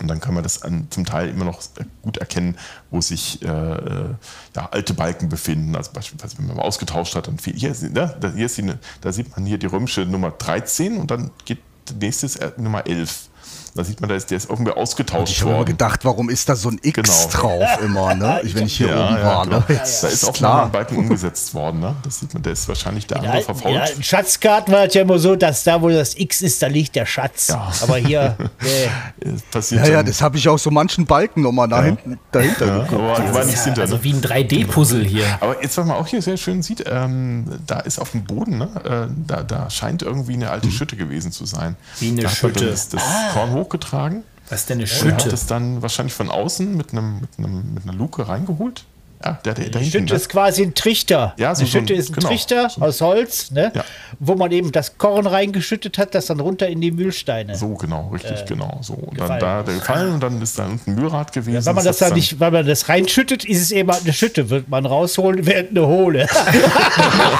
[0.00, 1.60] Und dann kann man das an, zum Teil immer noch
[2.00, 2.56] gut erkennen,
[2.90, 4.14] wo sich äh, äh,
[4.56, 5.76] ja, alte Balken befinden.
[5.76, 8.72] Also beispielsweise, wenn man mal ausgetauscht hat, dann fehlt hier, ne, da, hier ist die,
[9.02, 11.58] da sieht man hier die römische Nummer 13 und dann geht
[12.00, 13.30] nächstes äh, Nummer 11.
[13.74, 15.68] Da sieht man, da ist der ist irgendwie ausgetauscht Ich habe immer worden.
[15.70, 17.28] gedacht, warum ist da so ein X Genau.
[17.32, 18.40] drauf immer, ne?
[18.44, 19.44] Ich, wenn ich hier oben war.
[19.44, 19.56] genau.
[19.60, 19.64] Ne?
[19.66, 20.56] Da Jetzt ist auch klar.
[20.58, 21.80] mal ein Balken umgesetzt worden.
[21.80, 21.96] Ne?
[22.02, 23.74] Das sieht man, der ist wahrscheinlich der andere Ja, verfault.
[23.74, 26.66] ja, in Schatzkarten war es ja immer so, dass da, wo das X ist, da
[26.66, 27.48] liegt der Schatz.
[27.48, 27.72] Ja.
[27.82, 29.30] Aber hier, nee.
[29.50, 32.78] Passiert Ja, ja, das habe ich auch so manchen Balken nochmal da hinten, dahinter ja,
[32.82, 33.00] geguckt.
[33.20, 34.04] aber war nicht hinter, Also ne?
[34.04, 35.24] wie ein 3D-Puzzle hier.
[35.40, 38.58] Aber jetzt, was man auch hier sehr schön sieht, ähm, da ist auf dem Boden,
[38.58, 41.76] ne, äh, da, da scheint irgendwie eine alte Schütte gewesen zu sein.
[42.00, 42.66] Wie eine da Schütte.
[42.66, 45.24] Das, das Korn hochgetragen Was ist denn eine und Schütte?
[45.26, 48.84] hat es dann wahrscheinlich von außen mit, einem, mit, einem, mit einer Luke reingeholt.
[49.24, 50.16] Ja, der, der, hinten, Schütte ne?
[50.16, 51.32] ist quasi ein Trichter.
[51.38, 52.26] Ja, so- Eine so Schütte ein- ist ein genau.
[52.26, 53.70] Trichter So- aus Holz, ne?
[53.72, 53.84] Ja.
[54.18, 57.54] wo man eben das Korn reingeschüttet hat, das dann runter in die Mühlsteine.
[57.54, 58.80] So, genau, richtig, genau.
[58.82, 58.94] So.
[58.94, 61.54] Und dann da der gefallen und dann ist da unten ein Mühlrad gewesen.
[61.54, 64.02] Ja, wenn man das hat's dann nicht, wenn man das reinschüttet, ist es eben halt
[64.02, 64.50] eine Schütte.
[64.50, 66.26] Wird man rausholen, wird eine Hohle.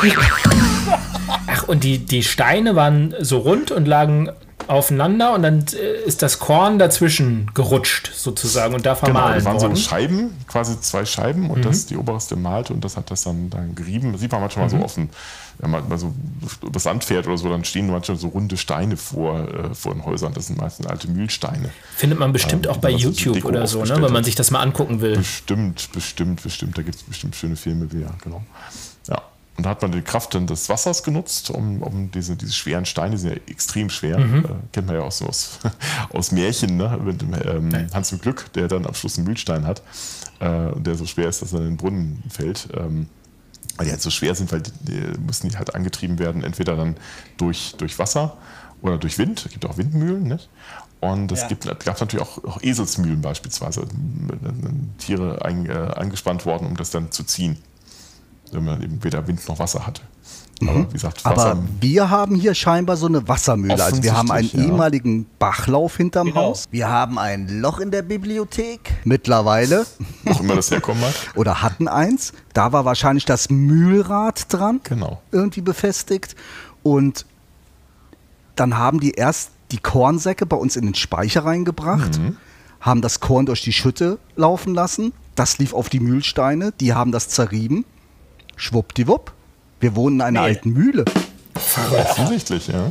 [1.49, 4.31] Ach, und die, die Steine waren so rund und lagen
[4.69, 9.45] aufeinander und dann äh, ist das Korn dazwischen gerutscht sozusagen und da Genau, vermahlen das
[9.45, 9.77] waren worden.
[9.77, 11.63] so Scheiben, quasi zwei Scheiben und Mhm.
[11.63, 14.13] das die oberste malte und das hat das dann, dann gerieben.
[14.13, 14.71] Das sieht man manchmal Mhm.
[14.71, 15.09] so dem,
[15.59, 16.13] wenn man mal so
[16.63, 20.05] über Sand fährt oder so, dann stehen manchmal so runde Steine vor, äh, vor den
[20.05, 20.33] Häusern.
[20.35, 21.71] Das sind meistens alte Mühlsteine.
[21.97, 24.35] Findet man bestimmt Ähm, auch bei so YouTube Deko oder so, ne, wenn man sich
[24.35, 25.17] das mal angucken will.
[25.17, 26.77] Bestimmt, bestimmt, bestimmt.
[26.79, 28.43] Da gibt es bestimmt schöne Filme, wie, ja, genau.
[29.57, 33.13] Und da hat man die Kraft des Wassers genutzt, um, um diese, diese schweren Steine,
[33.13, 34.19] die sind ja extrem schwer.
[34.19, 34.45] Mhm.
[34.45, 35.59] Äh, kennt man ja auch so aus,
[36.13, 36.99] aus Märchen, ne?
[37.05, 39.83] Mit dem, ähm, Hans im Glück, der dann am Schluss einen Mühlstein hat,
[40.41, 42.69] äh, und der so schwer ist, dass er in den Brunnen fällt.
[42.75, 43.09] Ähm,
[43.77, 46.77] weil die halt so schwer sind, weil die, die müssen die halt angetrieben werden, entweder
[46.77, 46.97] dann
[47.37, 48.37] durch, durch Wasser
[48.81, 49.45] oder durch Wind.
[49.45, 50.49] Es gibt auch Windmühlen, nicht?
[51.01, 51.49] Und es Ja.
[51.49, 53.87] gibt, gab natürlich auch, auch Eselsmühlen beispielsweise,
[54.99, 57.59] Tiere ein, äh, angespannt worden, um das dann zu ziehen.
[58.53, 60.03] Wenn man eben weder Wind noch Wasser hatte.
[60.61, 63.83] Aber wie gesagt, Aber Wasser, wir haben hier scheinbar so eine Wassermühle.
[63.83, 64.63] Also wir haben einen ja.
[64.63, 66.41] ehemaligen Bachlauf hinterm Genau.
[66.41, 66.67] Haus.
[66.71, 68.95] Wir haben ein Loch in der Bibliothek.
[69.05, 69.85] Mittlerweile.
[70.23, 71.13] wo auch immer das herkommen mag.
[71.35, 72.33] Oder hatten eins.
[72.53, 74.81] Da war wahrscheinlich das Mühlrad dran.
[74.85, 75.21] Genau.
[75.33, 76.37] Irgendwie befestigt.
[76.85, 77.27] Und
[78.55, 82.37] dann haben die erst die Kornsäcke bei uns in den Speicher reingebracht, Mhm.
[82.81, 85.13] haben das Korn durch die Schütte laufen lassen.
[85.35, 86.73] Das lief auf die Mühlsteine.
[86.79, 87.85] Die haben das zerrieben.
[88.57, 89.33] Schwuppdiwupp.
[89.81, 90.49] Wir wohnen in einer Mehl.
[90.51, 91.05] alten Mühle.
[91.55, 92.91] Offensichtlich, ja.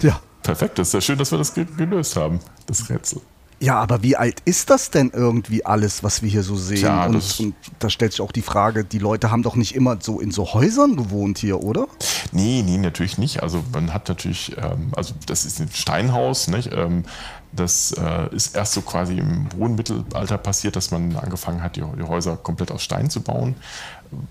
[0.00, 0.20] Ja.
[0.42, 3.20] Perfekt, das ist ja schön, dass wir das ge- gelöst haben, das Rätsel.
[3.60, 6.78] Ja, aber wie alt ist das denn irgendwie alles, was wir hier so sehen?
[6.80, 9.74] Tja, und, das- und da stellt sich auch die Frage, die Leute haben doch nicht
[9.74, 11.86] immer so in so Häusern gewohnt hier, oder?
[12.32, 13.42] Nee, nee, natürlich nicht.
[13.42, 16.70] Also man hat natürlich, ähm, also das ist ein Steinhaus, nicht?
[16.74, 17.04] Ähm,
[17.52, 21.84] das äh, ist erst so quasi im hohen Mittelalter passiert, dass man angefangen hat, die,
[21.98, 23.54] die Häuser komplett aus Stein zu bauen.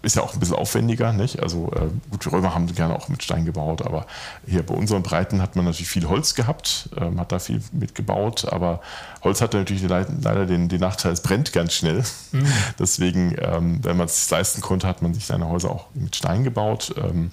[0.01, 1.41] Ist ja auch ein bisschen aufwendiger, nicht?
[1.41, 4.05] Also äh, gut, die Römer haben gerne auch mit Stein gebaut, aber
[4.45, 8.45] hier bei unseren Breiten hat man natürlich viel Holz gehabt, ähm, hat da viel mitgebaut,
[8.51, 8.81] aber
[9.23, 12.03] Holz hat natürlich leid- leider den, den Nachteil, es brennt ganz schnell.
[12.79, 16.15] Deswegen, ähm, wenn man es sich leisten konnte, hat man sich seine Häuser auch mit
[16.15, 16.93] Stein gebaut.
[16.97, 17.31] Ähm,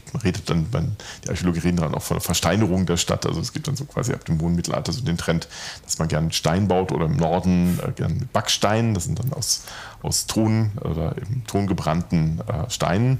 [0.00, 3.26] gibt, man redet dann, man, die Archäologen reden dann auch von der Versteinerung der Stadt.
[3.26, 5.48] Also es gibt dann so quasi ab dem hohen Mittelalter so den Trend,
[5.84, 8.94] dass man gerne Stein baut oder im Norden äh, gerne mit Backstein.
[8.94, 9.64] Das sind dann aus,
[10.02, 13.18] aus Ton oder eben tongebrannten äh, Steinen,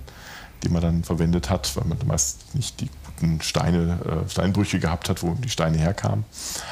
[0.62, 5.08] die man dann verwendet hat, weil man meist nicht die guten Steine, äh, Steinbrüche gehabt
[5.08, 6.24] hat, wo die Steine herkamen.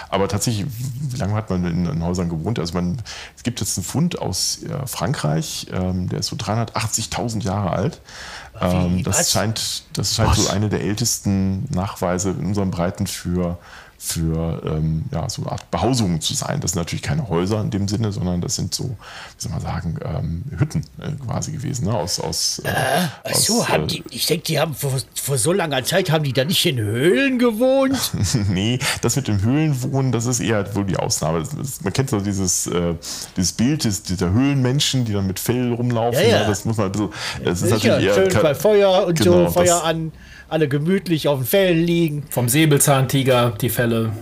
[0.08, 2.58] Aber tatsächlich, wie lange hat man in, in Häusern gewohnt?
[2.58, 2.98] Also man,
[3.36, 8.00] es gibt jetzt einen Fund aus äh, Frankreich, ähm, der ist so 380.000 Jahre alt.
[8.60, 13.58] Ähm, das scheint, das scheint so eine der ältesten Nachweise in unseren Breiten für,
[14.00, 16.60] für ähm, ja, so eine Art Behausungen zu sein.
[16.60, 18.94] Das sind natürlich keine Häuser in dem Sinne, sondern das sind so, wie
[19.42, 21.86] soll man sagen, ähm, Hütten äh, quasi gewesen.
[21.86, 21.94] Ne?
[21.94, 22.72] Aus, aus, äh,
[23.34, 26.22] so, aus, haben äh, die, ich denke, die haben vor, vor so langer Zeit, haben
[26.22, 28.12] die da nicht in Höhlen gewohnt?
[28.48, 31.40] nee, das mit dem Höhlenwohnen, das ist eher wohl die Ausnahme.
[31.40, 32.94] Das, das, man kennt so dieses, äh,
[33.36, 36.22] dieses Bild des, dieser Höhlenmenschen, die dann mit Fell rumlaufen.
[36.22, 36.40] Ja, ja.
[36.42, 36.46] Ne?
[36.46, 37.10] Das muss man ein bisschen.
[37.44, 38.30] Das ist Sicher, natürlich eher.
[38.30, 40.12] schön bei Feuer und Genau, so, Feuer das- an,
[40.48, 42.24] alle gemütlich auf den Fellen liegen.
[42.30, 44.12] Vom Säbelzahntiger, die Fälle.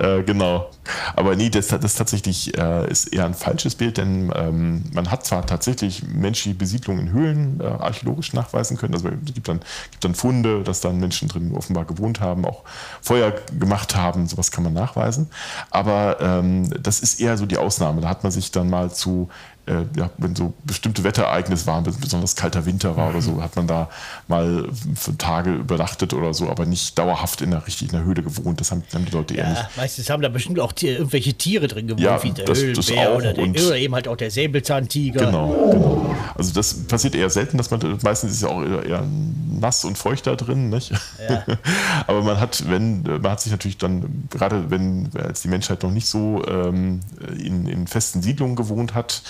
[0.00, 0.70] Äh, genau.
[1.16, 5.24] Aber nee, das, das tatsächlich äh, ist eher ein falsches Bild, denn ähm, man hat
[5.24, 8.94] zwar tatsächlich menschliche Besiedlung in Höhlen äh, archäologisch nachweisen können.
[8.94, 9.60] Also es gibt dann,
[9.90, 12.64] gibt dann Funde, dass dann Menschen drin offenbar gewohnt haben, auch
[13.00, 15.30] Feuer gemacht haben, sowas kann man nachweisen.
[15.70, 18.02] Aber ähm, das ist eher so die Ausnahme.
[18.02, 19.28] Da hat man sich dann mal zu
[19.66, 23.66] äh, ja, wenn so bestimmte Wetterereignisse waren, besonders kalter Winter war oder so, hat man
[23.66, 23.88] da
[24.28, 28.22] mal für Tage übernachtet oder so, aber nicht dauerhaft in der richtig in der Höhle
[28.22, 28.60] gewohnt.
[28.60, 29.62] Das haben, haben die Leute eher nicht.
[29.62, 32.58] Ja, meistens haben da bestimmt auch Tier, irgendwelche Tiere drin gewohnt, Ja, wie der das-
[32.74, 35.26] das Höhlenbär auch oder, der, oder eben halt auch der Säbelzahntiger.
[35.26, 36.14] Genau, genau.
[36.36, 39.04] Also das passiert eher selten, dass man meistens ist ja auch eher, eher
[39.64, 40.92] nass und feucht da drin, nicht?
[42.06, 45.90] Aber man hat, wenn, man hat sich natürlich dann, gerade wenn als die Menschheit noch
[45.90, 47.00] nicht so ähm,
[47.38, 49.22] in, in festen Siedlungen gewohnt hat,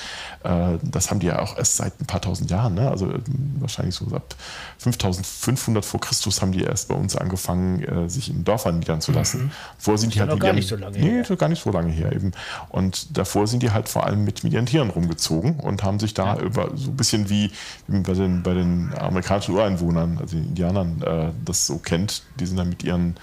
[0.42, 2.90] äh, das haben die ja auch erst seit ein paar tausend Jahren, ne?
[2.90, 3.20] Also äh,
[3.60, 4.34] wahrscheinlich so ab
[4.78, 9.52] 5500 vor Christus haben die erst bei uns angefangen, äh, sich in Dörfern niederzulassen.
[9.78, 11.36] Vorher sind die halt gar nicht so lange nee, her.
[11.36, 12.32] gar nicht so lange her eben.
[12.68, 16.12] Und davor sind die halt vor allem mit, mit ihren Tieren rumgezogen und haben sich
[16.12, 17.52] da über so ein bisschen wie,
[17.86, 22.22] wie bei, den, bei den amerikanischen Ureinwohnern, also den Indianern, äh, das so kennt.
[22.40, 23.16] Die sind dann mit ihren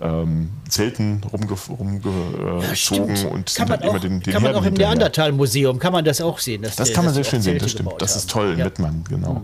[0.00, 4.42] ähm, Zelten rumgezogen rumge, gezogen und kann sind man dann auch, immer den, den kann
[4.42, 4.88] man Herden auch im hinterher.
[4.94, 6.62] Neandertal-Museum, kann man das auch sehen.
[6.62, 7.92] dass Das der- kann man sehr die schön sehen, Zelte das stimmt.
[7.98, 8.64] Das ist toll in Ja.
[8.66, 9.42] Mettmann, genau.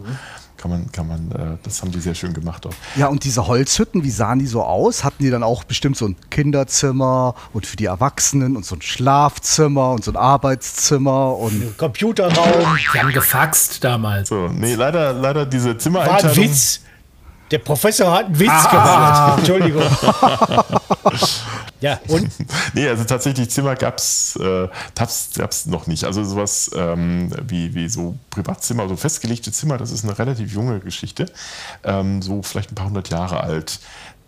[0.57, 2.70] Kann man, kann man, äh, das haben die sehr schön gemacht auch.
[2.96, 5.05] Ja, und diese Holzhütten, wie sahen die so aus?
[5.05, 8.81] Hatten die dann auch bestimmt so ein Kinderzimmer und für die Erwachsenen und so ein
[8.81, 12.79] Schlafzimmer und so ein Arbeitszimmer und Computerraum.
[12.94, 14.29] Die haben gefaxt damals.
[14.31, 16.37] So, nee, leider, leider diese War ein Zimmereinteilung.
[16.37, 16.81] Witz.
[17.54, 19.38] Der Professor hat einen Witz gemacht.
[19.38, 19.84] Entschuldigung.
[21.80, 22.28] ja, und?
[22.72, 26.02] Nee, also tatsächlich Zimmer gab's äh, gab's, gab's noch nicht.
[26.02, 30.80] Also sowas ähm, wie, wie so Privatzimmer, so festgelegte Zimmer, das ist eine relativ junge
[30.80, 31.26] Geschichte.
[31.84, 33.78] Ähm, so vielleicht ein paar hundert Jahre alt,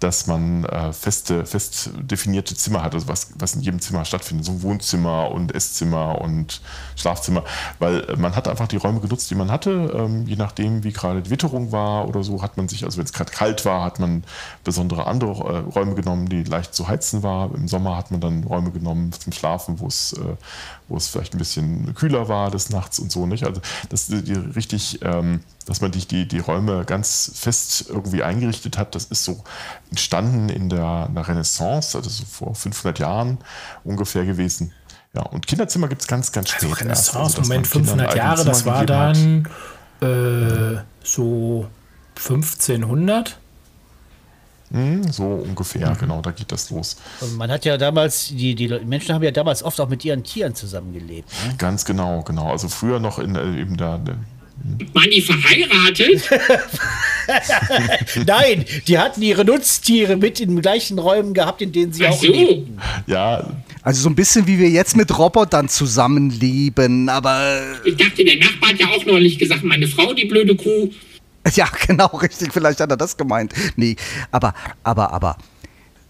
[0.01, 4.45] dass man äh, feste, fest definierte Zimmer hat, also was, was in jedem Zimmer stattfindet.
[4.45, 6.61] So ein Wohnzimmer und Esszimmer und
[6.97, 7.45] Schlafzimmer.
[7.79, 9.93] Weil äh, man hat einfach die Räume genutzt, die man hatte.
[9.97, 13.07] Ähm, je nachdem, wie gerade die Witterung war oder so, hat man sich, also wenn
[13.07, 14.25] es gerade kalt war, hat man
[14.65, 17.55] besondere andere äh, Räume genommen, die leicht zu heizen war.
[17.55, 20.37] Im Sommer hat man dann Räume genommen zum Schlafen, wo es, äh,
[20.89, 23.27] wo es vielleicht ein bisschen kühler war des Nachts und so.
[23.27, 23.45] Nicht?
[23.45, 28.23] Also das ist die richtig, ähm, dass man die, die, die Räume ganz fest irgendwie
[28.23, 29.43] eingerichtet hat, das ist so
[29.91, 33.39] entstanden in der, in der Renaissance, also so vor 500 Jahren
[33.85, 34.73] ungefähr gewesen.
[35.15, 36.71] Ja, und Kinderzimmer gibt es ganz, ganz spät.
[36.87, 39.49] Also, dass Moment, man Kindern 500 ein Jahre, das war dann
[40.03, 41.69] Äh, so
[42.17, 43.39] 1500?
[44.73, 46.97] Hm, so ungefähr, genau, da geht das los.
[47.21, 50.25] Und man hat ja damals, die, die Menschen haben ja damals oft auch mit ihren
[50.25, 51.29] Tieren zusammengelebt.
[51.47, 51.55] Ne?
[51.57, 52.51] Ganz genau, genau.
[52.51, 53.97] Also früher noch in äh, eben da.
[53.97, 56.29] äh, Waren die verheiratet?
[58.27, 62.11] Nein, die hatten ihre Nutztiere mit in den gleichen Räumen gehabt, in denen sie Ach
[62.13, 62.27] auch so.
[62.33, 62.79] lebten.
[63.07, 63.49] Ja,
[63.83, 68.71] Also so ein bisschen wie wir jetzt mit Robotern zusammenleben, aber Ich dachte, der Nachbar
[68.71, 70.91] hat ja auch neulich gesagt, meine Frau, die blöde Kuh.
[71.55, 73.53] ja, genau, richtig, vielleicht hat er das gemeint.
[73.77, 73.97] Nee,
[74.31, 75.37] aber, aber, aber,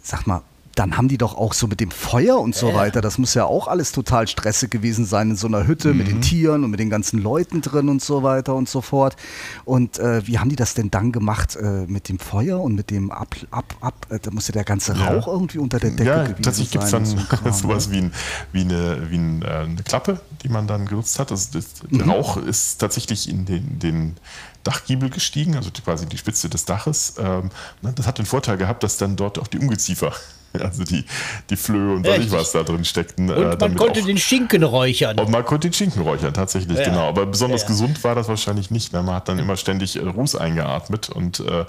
[0.02, 0.42] sag mal,
[0.76, 3.44] dann haben die doch auch so mit dem Feuer und so weiter, das muss ja
[3.46, 6.78] auch alles total stressig gewesen sein in so einer Hütte mit den Tieren und mit
[6.78, 9.16] den ganzen Leuten drin und so weiter und so fort.
[9.64, 12.90] Und äh, wie haben die das denn dann gemacht äh, mit dem Feuer und mit
[12.90, 15.08] dem Ab, ab, ab, äh, da musste der ganze Ja.
[15.08, 17.04] Rauch irgendwie unter der Decke ja, gewesen tatsächlich gibt es sein.
[17.42, 17.94] dann so sowas ne?
[17.94, 18.12] wie, ein,
[18.52, 21.30] wie, eine, wie ein, äh, eine Klappe, die man dann genutzt hat.
[21.30, 22.10] Also das, der Mhm.
[22.12, 24.16] Rauch ist tatsächlich in den, den
[24.64, 27.14] Dachgiebel gestiegen, also quasi die Spitze des Daches.
[27.18, 27.50] Ähm,
[27.82, 30.12] ne, das hat den Vorteil gehabt, dass dann dort auch die Ungeziefer,
[30.60, 31.04] also die,
[31.50, 33.28] die Flöhe und ich was da drin steckten.
[33.28, 35.18] äh, Und man damit konnte auch- den Schinken räuchern.
[35.18, 36.84] Und man konnte den Schinken räuchern, tatsächlich, Ja.
[36.84, 37.08] genau.
[37.08, 37.72] Aber besonders Ja, ja.
[37.72, 38.92] gesund war das wahrscheinlich nicht.
[38.92, 39.02] Ne?
[39.02, 41.64] Man hat dann immer ständig äh, Ruß eingeatmet und äh,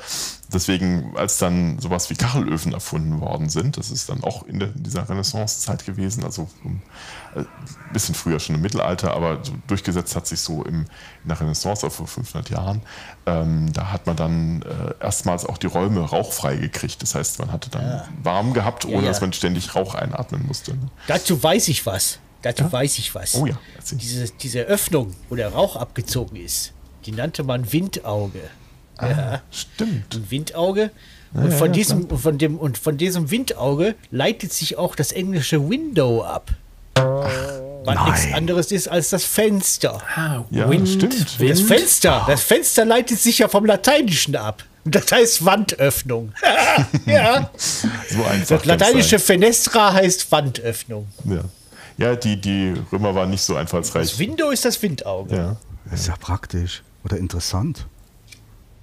[0.54, 4.74] deswegen, als dann sowas wie Kachelöfen erfunden worden sind, das ist dann auch in, der,
[4.76, 6.82] in dieser Renaissance-Zeit gewesen, also um,
[7.36, 10.86] äh, ein bisschen früher schon im Mittelalter, aber so durchgesetzt hat sich so im,
[11.24, 12.82] in der Renaissance, auch vor 500 Jahren.
[13.26, 17.02] Ähm, da hat man dann äh, erstmals auch die Räume rauchfrei gekriegt.
[17.02, 19.08] Das heißt, man hatte dann warm gehabt, ohne Ja, ja.
[19.08, 20.72] dass man ständig Rauch einatmen musste.
[20.72, 20.90] Ne?
[21.08, 22.20] Dazu weiß ich was.
[22.42, 23.36] Dazu weiß ich was.
[23.36, 23.98] Oh ja, erzähl.
[23.98, 26.72] Diese, diese Öffnung, wo der Rauch abgezogen ist,
[27.06, 28.42] die nannte man Windauge.
[29.02, 29.42] Ja.
[29.52, 30.16] Stimmt.
[30.16, 30.92] Ein Windauge.
[31.34, 36.24] Und von, diesem, von dem, und von diesem Windauge leitet sich auch das englische Window
[36.24, 36.52] ab.
[36.96, 40.02] Was nichts anderes ist als das Fenster.
[40.16, 41.40] Ah, Ja, Wind, stimmt.
[41.40, 41.52] Wind.
[41.52, 44.64] Das Fenster, das Fenster leitet sich ja vom Lateinischen ab.
[44.84, 46.34] Und Das heißt Wandöffnung.
[47.06, 47.50] ja.
[47.58, 48.58] So einfach.
[48.58, 49.20] Das lateinische.
[49.20, 51.08] Fenestra heißt Wandöffnung.
[51.26, 51.42] Ja,
[51.98, 54.18] ja die, die Römer waren nicht so Das einfallsreich.
[54.18, 55.36] Window ist das Windauge.
[55.36, 55.58] Ja.
[55.90, 57.86] Das ist ja praktisch oder interessant.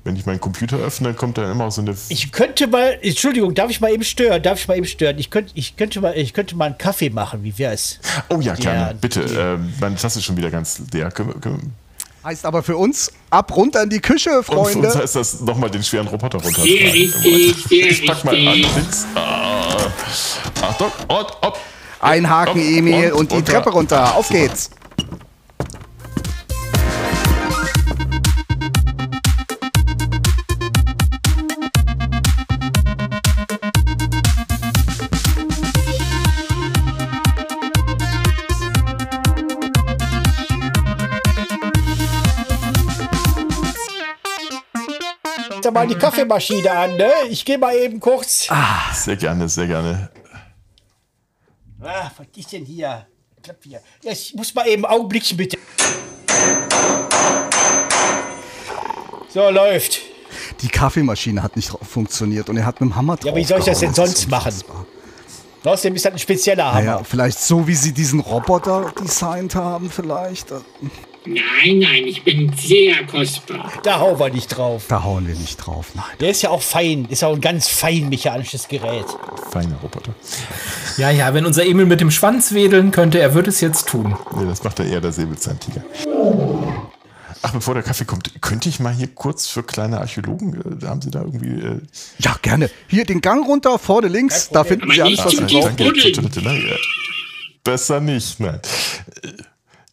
[0.04, 1.96] Wenn ich meinen Computer öffne, kommt dann immer so eine.
[2.10, 4.42] Ich könnte mal, Entschuldigung, darf ich mal eben stören?
[4.42, 5.18] Darf ich mal eben stören?
[5.18, 7.42] Ich könnte, ich könnte mal, ich könnte mal einen Kaffee machen.
[7.42, 8.00] Wie wär's?
[8.28, 8.80] oh ja, gerne.
[8.80, 9.20] Ja, Bitte.
[9.22, 11.10] Ähm, meine Tasse ist schon wieder ganz leer.
[11.10, 11.72] Können, wir- können,
[12.22, 14.94] Heißt aber für uns ab runter in die Küche, und für uns Freunde.
[14.94, 16.62] heißt das nochmal den schweren Roboter runter.
[16.64, 18.44] Ich pack mal an.
[18.44, 19.06] Links.
[19.14, 19.76] Ah.
[20.62, 20.90] Achtung.
[21.08, 21.58] Und, ob.
[22.00, 23.42] Einhaken, Ob, Emil, und, die.
[23.42, 24.14] Treppe runter.
[24.16, 24.40] Auf Super.
[24.40, 24.70] geht's.
[45.74, 47.12] Mal die Kaffeemaschine an, ne?
[47.28, 48.46] Ich gehe mal eben kurz.
[48.48, 50.10] Ah, Sehr gerne, sehr gerne.
[51.78, 53.06] was ist denn hier?
[53.42, 53.80] Klapp hier.
[54.02, 55.58] Ja, ich muss mal eben Augenblickchen bitte.
[59.28, 60.00] So, läuft.
[60.62, 63.64] Die Kaffeemaschine hat nicht funktioniert und er hat mit dem Hammer Ja, wie soll ich
[63.66, 64.52] das denn sonst ist machen?
[65.64, 66.80] Außerdem ist das ein spezieller Hammer.
[66.84, 70.52] Naja, vielleicht so, wie sie diesen Roboter designt haben, vielleicht.
[71.26, 73.72] Nein, nein, ich bin sehr kostbar.
[73.82, 74.84] Da hauen wir nicht drauf.
[74.88, 75.92] Da hauen wir nicht drauf.
[75.94, 76.04] Nein.
[76.20, 79.06] Der ist ja auch fein, ist auch ein ganz fein mechanisches Gerät.
[79.50, 80.14] Feiner Roboter.
[80.98, 84.14] Ja, ja, wenn unser Emil mit dem Schwanz wedeln könnte, er wird es jetzt tun.
[84.36, 85.82] Nee, das macht ja eher der Säbelzahntiger.
[87.40, 91.00] Ach, bevor der Kaffee kommt, könnte ich mal hier kurz für kleine Archäologen, äh, haben
[91.02, 91.60] Sie da irgendwie.
[91.60, 91.80] Äh,
[92.18, 92.70] Ja, gerne.
[92.88, 94.48] Hier den Gang runter, vorne links.
[94.50, 96.46] Da finden Sie alles, was nicht Sie brauchen.
[96.46, 96.76] äh,
[97.62, 98.60] Besser nicht, nein.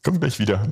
[0.04, 0.68] Komm gleich wieder.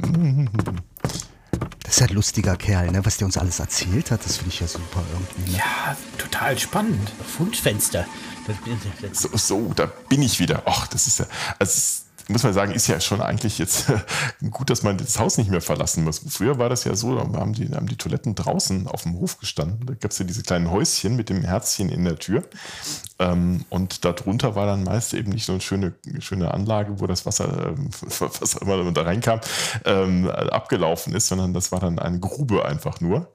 [1.83, 3.05] Das ist ja ein lustiger Kerl, ne?
[3.05, 4.25] was der uns alles erzählt hat.
[4.25, 5.51] Das finde ich ja super irgendwie.
[5.51, 5.57] Ne?
[5.57, 7.11] Ja, total spannend.
[7.27, 8.05] Fundfenster.
[9.11, 10.63] So, so, da bin ich wieder.
[10.65, 11.27] Ach, das ist ja.
[11.59, 13.87] Also muss man sagen, ist ja schon eigentlich jetzt
[14.51, 16.21] gut, dass man das Haus nicht mehr verlassen muss.
[16.29, 19.39] Früher war das ja so, da haben die, haben die Toiletten draußen auf dem Hof
[19.39, 19.85] gestanden.
[19.85, 22.43] Da gab es ja diese kleinen Häuschen mit dem Herzchen in der Tür.
[23.17, 27.25] Ähm, und darunter war dann meist eben nicht so eine schöne, schöne Anlage, wo das
[27.25, 27.89] Wasser, ähm,
[28.19, 29.41] was auch immer da reinkam,
[29.85, 33.27] ähm, abgelaufen ist, sondern das war dann eine Grube einfach nur.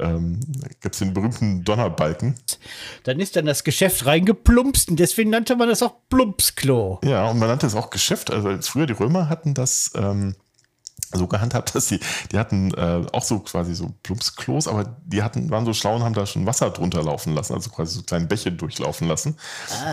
[0.00, 0.40] Ähm,
[0.80, 2.36] gab es den berühmten Donnerbalken.
[3.04, 7.00] dann ist dann das Geschäft reingeplumpst und deswegen nannte man das auch Plumpsklo.
[7.04, 8.30] Ja, und man nannte es auch Geschäft.
[8.30, 10.34] Also früher die Römer hatten das ähm,
[11.12, 12.00] so gehandhabt, dass die,
[12.32, 16.02] die hatten äh, auch so quasi so Plumpsklos, aber die hatten, waren so schlau und
[16.02, 19.36] haben da schon Wasser drunter laufen lassen, also quasi so kleine Bäche durchlaufen lassen.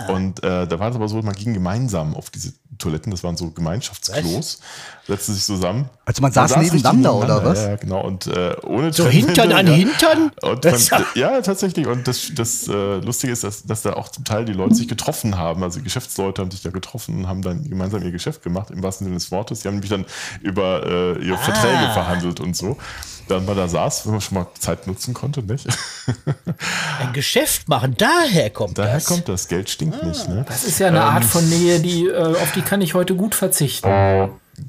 [0.10, 3.38] Und äh, da war es aber so, man ging gemeinsam auf diese Toiletten, das waren
[3.38, 4.60] so Gemeinschaftsklos,
[5.08, 5.90] setzten sich zusammen.
[6.06, 7.64] Also man saß richtig nebeneinander, oder was?
[7.64, 8.06] Ja, genau.
[8.06, 9.74] Und äh, ohne So Hintern an ja.
[9.74, 10.32] Hintern?
[10.42, 11.88] Und man, ja, tatsächlich.
[11.88, 14.88] Und das, das äh, Lustige ist, dass, dass da auch zum Teil die Leute sich
[14.88, 15.64] getroffen haben.
[15.64, 19.06] Also Geschäftsleute haben sich da getroffen und haben dann gemeinsam ihr Geschäft gemacht, im wahrsten
[19.06, 19.62] Sinne des Wortes.
[19.62, 20.06] Die haben nämlich dann
[20.42, 22.78] über äh, ihre Verträge verhandelt und so.
[23.28, 25.66] Dann man da saß, wenn man schon mal Zeit nutzen konnte, nicht?
[27.02, 29.06] Ein Geschäft machen, daher kommt Daher das.
[29.06, 29.48] kommt das.
[29.48, 30.46] Geld stinkt nicht, ne?
[30.48, 33.34] Das ist ja eine Art von Nähe, die, äh, auf die kann ich heute gut
[33.34, 33.90] verzichten.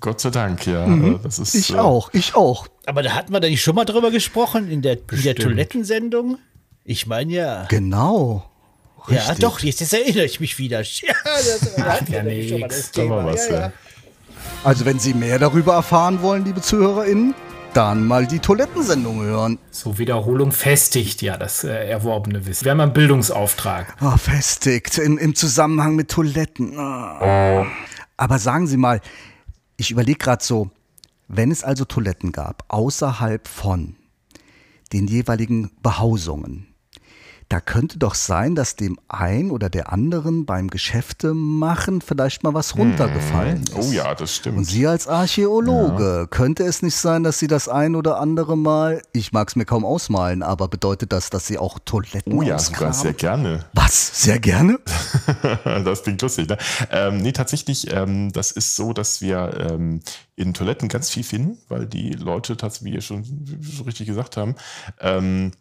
[0.01, 0.87] Gott sei Dank, ja.
[0.87, 2.66] Äh, Das ist, Ich äh, auch, ich auch.
[2.87, 5.35] Aber da hatten wir da nicht schon mal drüber gesprochen in der, in der.
[5.37, 6.38] Toilettensendung?
[6.83, 7.64] Ich meine ja.
[7.68, 8.51] Genau.
[9.09, 9.38] Ja, Richtig.
[9.38, 10.81] doch, jetzt, jetzt erinnere ich mich wieder.
[11.03, 13.25] Ja, das hatten wir ja, nämlich schon mal das Thema.
[13.25, 13.72] was, ja, ja.
[14.64, 17.35] Also wenn Sie mehr darüber erfahren wollen, liebe ZuhörerInnen,
[17.72, 19.59] dann mal die Toilettensendung hören.
[19.70, 22.64] So Wiederholung festigt ja das äh, erworbene Wissen.
[22.64, 23.94] Wir haben einen Bildungsauftrag.
[24.00, 26.78] Ah, festigt, in, im Zusammenhang mit Toiletten.
[26.78, 27.66] Ah.
[28.16, 29.00] Aber sagen Sie mal,
[29.76, 30.70] ich überlege gerade so,
[31.28, 33.96] wenn es also Toiletten gab, außerhalb von
[34.92, 36.65] den jeweiligen Behausungen,
[37.48, 42.54] da könnte doch sein, dass dem einen oder der anderen beim Geschäfte machen vielleicht mal
[42.54, 43.76] was runtergefallen ist.
[43.76, 44.59] Oh ja, das stimmt.
[44.59, 49.02] Und Sie als Archäologe, könnte es nicht sein, dass Sie das ein oder andere Mal,
[49.12, 52.59] ich mag es mir kaum ausmalen, aber bedeutet das, dass Sie auch Toiletten oh ja,
[52.59, 53.64] sogar sehr gerne.
[53.74, 54.22] Was?
[54.22, 54.80] Sehr gerne?
[55.64, 56.59] das klingt lustig, ne?
[56.90, 60.00] Ähm, nee, tatsächlich, ähm, das ist so, dass wir ähm,
[60.35, 63.24] in Toiletten ganz viel finden, weil die Leute tatsächlich, wie ihr schon
[63.61, 64.56] so richtig gesagt haben,
[65.00, 65.52] ähm,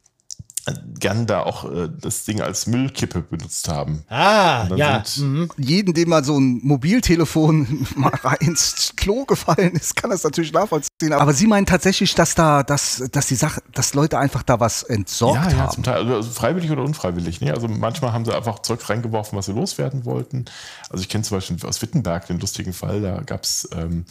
[1.00, 4.04] gern da auch äh, das Ding als Müllkippe benutzt haben.
[4.10, 5.04] Ah, ja.
[5.06, 5.50] sind- mhm.
[5.58, 10.52] jeden, dem mal so ein Mobiltelefon mal rein ins Klo gefallen ist, kann das natürlich
[10.52, 11.14] nachvollziehen.
[11.14, 14.84] Aber Sie meinen tatsächlich, dass da, dass, dass die Sache, dass Leute einfach da was
[14.84, 15.72] entsorgt Ja, ja, haben.
[15.74, 17.42] zum Teil, also freiwillig oder unfreiwillig.
[17.42, 17.54] Ne?
[17.54, 20.46] Also manchmal haben sie einfach Zeug reingeworfen, was sie loswerden wollten.
[20.90, 24.06] Also ich kenne zum Beispiel aus Wittenberg den lustigen Fall, da gab es ähm,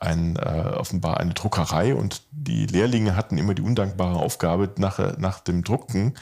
[0.00, 5.40] ein, äh, offenbar eine Druckerei und die Lehrlinge hatten immer die undankbare Aufgabe, nach, nach
[5.40, 6.14] dem Drucken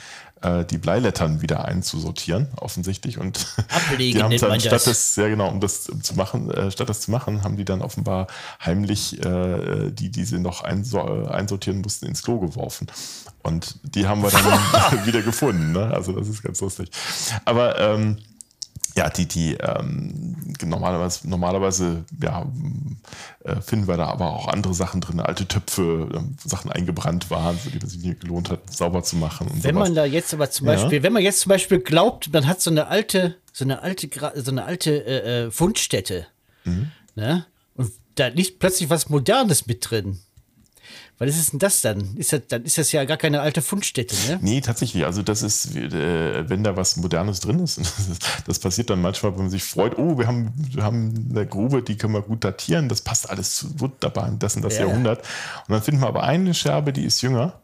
[0.44, 3.18] äh, die Bleilettern wieder einzusortieren, offensichtlich.
[3.18, 5.16] Und Ablegen die haben dann statt das.
[5.16, 8.26] ja genau, um das zu machen, äh, statt das zu machen, haben die dann offenbar
[8.64, 12.86] heimlich äh, die, die sie noch einsor einsortieren mussten, ins Klo geworfen.
[13.42, 14.44] Und die haben wir dann
[15.06, 15.72] wieder gefunden.
[15.72, 15.90] Ne?
[15.92, 16.90] Also das ist ganz lustig.
[17.44, 18.18] Aber ähm,
[18.96, 20.23] ja, die, die ähm,
[20.62, 22.46] normalerweise, normalerweise ja,
[23.44, 27.58] äh, finden wir da aber auch andere Sachen drin, alte Töpfe, ähm, Sachen eingebrannt waren,
[27.58, 29.48] für die es sich nicht gelohnt hat, sauber zu machen.
[29.48, 29.88] Und Wenn sowas.
[29.88, 30.74] man da jetzt aber zum Ja.
[30.74, 34.08] Beispiel, wenn man jetzt zum Beispiel glaubt, man hat so eine alte, so eine alte,
[34.36, 36.26] so eine alte äh, äh, Fundstätte,
[36.64, 36.90] Mhm.
[37.14, 37.46] ne?
[37.76, 40.18] Und da liegt plötzlich was Modernes mit drin.
[41.18, 42.16] Was ist denn das dann?
[42.16, 44.38] Ist das, dann ist das ja gar keine alte Fundstätte, ne?
[44.42, 45.04] Nee, tatsächlich.
[45.06, 47.80] Also das ist, äh, wenn da was Modernes drin ist,
[48.46, 51.82] das passiert dann manchmal, wenn man sich freut, oh, wir haben, wir haben eine Grube,
[51.82, 54.86] die können wir gut datieren, das passt alles zu- wunderbar in das und das Ja.
[54.86, 55.20] Jahrhundert.
[55.68, 57.60] Und dann finden wir aber eine Scherbe, die ist jünger.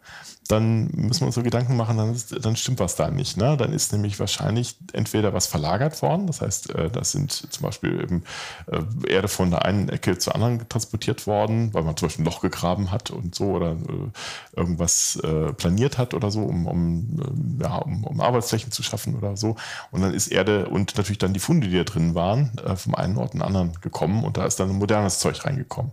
[0.50, 3.36] Dann müssen wir uns so Gedanken machen, dann, ist, dann stimmt was da nicht.
[3.36, 3.56] Ne?
[3.56, 8.00] Dann ist nämlich wahrscheinlich entweder was verlagert worden, das heißt, äh, das sind zum Beispiel
[8.00, 8.24] eben
[8.66, 12.26] äh, Erde von der einen Ecke zur anderen transportiert worden, weil man zum Beispiel ein
[12.26, 15.18] Loch gegraben hat und so oder äh, irgendwas
[15.56, 19.56] planiert hat oder so, um, um, ja, um, um Arbeitsflächen zu schaffen oder so.
[19.90, 23.16] Und dann ist Erde und natürlich dann die Funde, die da drin waren, vom einen
[23.16, 25.92] Ort in den anderen gekommen und da ist dann ein modernes Zeug reingekommen.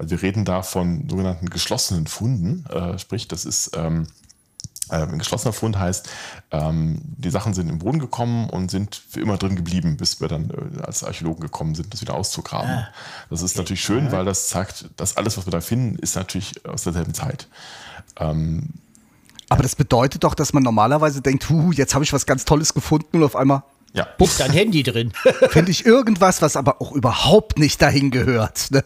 [0.00, 4.06] Also wir reden da von sogenannten geschlossenen Funden, äh, sprich, das ist ähm,
[4.88, 6.08] äh, ein geschlossener Fund heißt,
[6.52, 10.28] ähm, die Sachen sind im Boden gekommen und sind für immer drin geblieben, bis wir
[10.28, 12.86] dann äh, als Archäologen gekommen sind, das wieder auszugraben.
[13.28, 16.64] das ist natürlich schön, weil das sagt, dass alles, was wir da finden, ist natürlich
[16.66, 17.46] aus derselben Zeit.
[18.16, 22.72] Aber das bedeutet doch, dass man normalerweise denkt, huh, jetzt habe ich was ganz Tolles
[22.72, 25.12] gefunden und auf einmal Ja, Buckt dein Handy drin.
[25.50, 28.70] finde ich irgendwas, was aber auch überhaupt nicht dahin gehört.
[28.70, 28.84] Ne?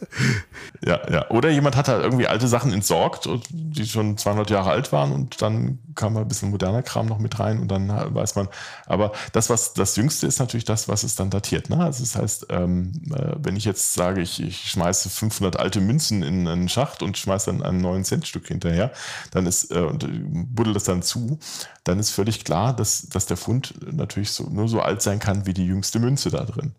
[0.85, 1.31] ja, ja.
[1.31, 5.43] Oder jemand hat halt irgendwie alte Sachen entsorgt, die schon 200 Jahre alt waren und
[5.43, 8.49] dann kam ein bisschen moderner Kram noch mit rein und dann weiß man.
[8.87, 11.71] Aber das, was das Jüngste ist, natürlich das, was es dann datiert.
[11.71, 11.79] Ne?
[11.79, 16.23] Also das heißt, ähm, äh, wenn ich jetzt sage, ich, ich schmeiße 500 alte Münzen
[16.23, 18.93] in einen Schacht und schmeiße dann ein 9 Cent Stück hinterher,
[19.31, 21.39] dann ist äh, und äh, buddel das dann zu,
[21.85, 25.47] dann ist völlig klar, dass, dass der Fund natürlich so, nur so alt sein kann
[25.47, 26.73] wie die jüngste Münze da drin.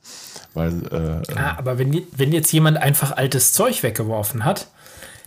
[0.53, 4.67] Weil äh, Ah, aber wenn, wenn jetzt jemand einfach altes Zeug weggeworfen hat,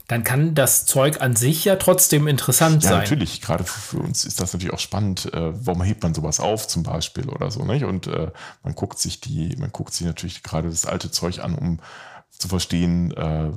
[0.09, 2.99] dann kann das Zeug an sich ja trotzdem interessant Ja, sein.
[3.01, 3.42] natürlich.
[3.42, 5.33] Gerade für, uns ist das natürlich auch spannend.
[5.35, 7.85] Äh, warum hebt man sowas auf, zum Beispiel oder so, nicht?
[7.85, 8.31] Und äh,
[8.62, 11.79] man guckt sich die, man guckt sich natürlich gerade das alte Zeug an, um
[12.31, 13.51] zu verstehen, äh,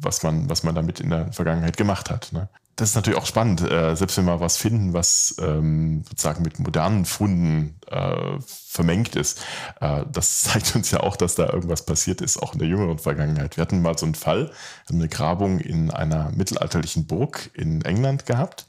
[0.00, 2.32] was, man, was man damit in der Vergangenheit gemacht hat.
[2.32, 2.48] Ne?
[2.82, 6.58] Das ist natürlich auch spannend, äh, selbst wenn wir was finden, was ähm, sozusagen mit
[6.58, 9.40] modernen Funden äh, vermengt ist.
[9.80, 12.98] Äh, das zeigt uns ja auch, dass da irgendwas passiert ist, auch in der jüngeren
[12.98, 13.56] Vergangenheit.
[13.56, 14.50] Wir hatten mal so einen Fall,
[14.90, 18.66] eine Grabung in einer mittelalterlichen Burg in England gehabt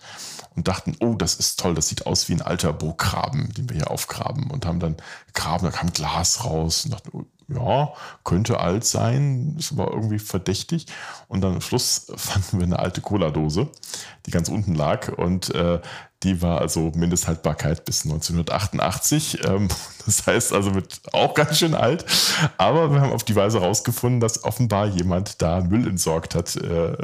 [0.55, 3.77] und dachten, oh, das ist toll, das sieht aus wie ein alter Burggraben, den wir
[3.77, 8.59] hier aufgraben und haben dann gegraben, da kam Glas raus und dachten, oh, ja, könnte
[8.59, 10.87] alt sein, ist aber irgendwie verdächtig.
[11.27, 13.69] Und dann am Schluss fanden wir eine alte Cola-Dose,
[14.25, 15.09] die ganz unten lag.
[15.17, 15.81] Und äh,
[16.23, 19.39] die war also Mindesthaltbarkeit bis 1988.
[19.45, 19.67] Ähm,
[20.05, 22.05] das heißt also mit auch ganz schön alt.
[22.57, 26.95] Aber wir haben auf die Weise herausgefunden, dass offenbar jemand da Müll entsorgt hat äh,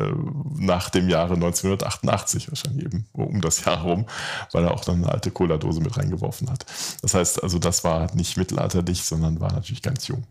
[0.56, 4.06] nach dem Jahre 1988, wahrscheinlich eben um das Jahr herum,
[4.52, 6.66] weil er auch dann eine alte Cola-Dose mit reingeworfen hat.
[7.02, 10.24] Das heißt also, das war nicht mittelalterlich, sondern war natürlich ganz jung.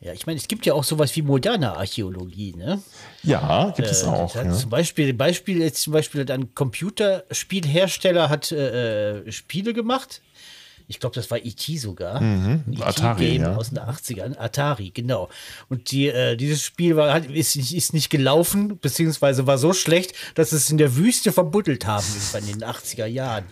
[0.00, 2.82] Ja, ich meine, es gibt ja auch sowas wie moderne Archäologie, ne?
[3.22, 4.34] Ja, gibt es auch.
[4.34, 4.52] Hat Ja.
[4.52, 10.22] Zum Beispiel, Beispiel jetzt zum Beispiel hat ein Computerspielhersteller hat äh, äh, Spiele gemacht.
[10.88, 11.76] Ich glaube, das war E.T.
[11.76, 12.16] sogar.
[12.16, 12.82] Ein Mhm.
[12.82, 13.56] Atari, E.T.-Game ja.
[13.56, 14.38] aus den 80ern.
[14.38, 15.28] Atari, genau.
[15.68, 20.14] Und die, äh, dieses Spiel war, hat, ist, ist nicht gelaufen, beziehungsweise war so schlecht,
[20.34, 23.44] dass es in der Wüste verbuddelt haben, irgendwann in den 80er Jahren.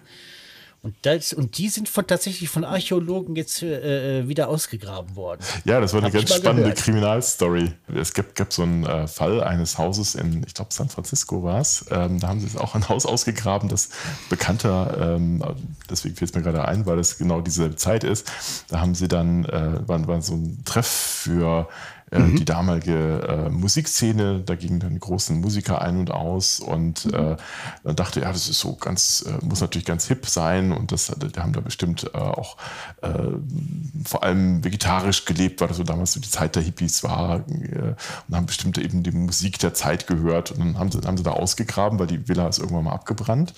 [0.81, 5.41] Und, das, und die sind von, tatsächlich von Archäologen jetzt äh, äh, wieder ausgegraben worden.
[5.65, 6.73] Ja, das war eine Hab ganz spannende.
[6.73, 7.73] Kriminalstory.
[7.93, 11.61] Es gab, gab so einen äh, Fall eines Hauses in, ich glaube, San Francisco war
[11.61, 11.85] es.
[11.91, 13.89] Ähm, da haben sie auch ein Haus ausgegraben, das
[14.31, 15.43] bekannter, ähm,
[15.91, 18.31] deswegen fällt es mir gerade ein, weil es genau diese Zeit ist.
[18.69, 21.69] Da haben sie dann, äh, war, war so ein Treff für
[22.11, 24.41] äh, die damalige äh, Musikszene.
[24.41, 27.37] Da gingen dann die großen Musiker ein und aus und äh,
[27.85, 31.07] dann dachte ja, das ist so ganz, äh, muss natürlich ganz hip sein und das,
[31.07, 32.57] die haben da bestimmt äh, auch
[33.03, 33.09] äh,
[34.05, 37.95] vor allem vegetarisch gelebt, weil das so damals so die Zeit der Hippies war äh,
[38.29, 41.25] und haben bestimmt eben die Musik der Zeit gehört und dann haben sie, haben sie
[41.25, 43.55] da ausgegraben, weil die Villa ist irgendwann mal abgebrannt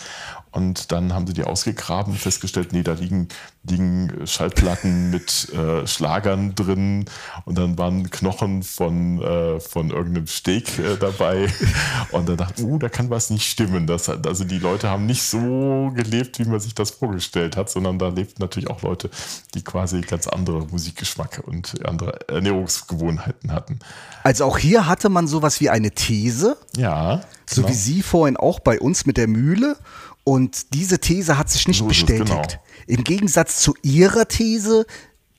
[0.53, 3.29] und dann haben sie die ausgegraben und festgestellt, nee, da liegen,
[3.63, 7.05] liegen Schallplatten mit äh, Schlagern drin
[7.45, 11.49] und dann waren Knochen von, äh, von irgendeinem Steak äh, dabei
[12.13, 13.87] und dann dachte ich, uh, da kann was nicht stimmen.
[13.87, 17.99] Das, also die Leute haben nicht so gelebt, wie man sich das vorgestellt hat, sondern
[17.99, 19.11] da lebten natürlich auch Leute,
[19.55, 23.79] die quasi ganz andere Musikgeschmack und andere Ernährungsgewohnheiten hatten.
[24.23, 27.69] Also auch hier hatte man sowas wie eine These, Ja, so genau.
[27.69, 29.77] wie Sie vorhin auch bei uns mit der Mühle.
[30.25, 32.27] Und diese These hat sich nicht So es, bestätigt.
[32.29, 32.43] genau.
[32.87, 34.87] Im Gegensatz zu Ihrer These,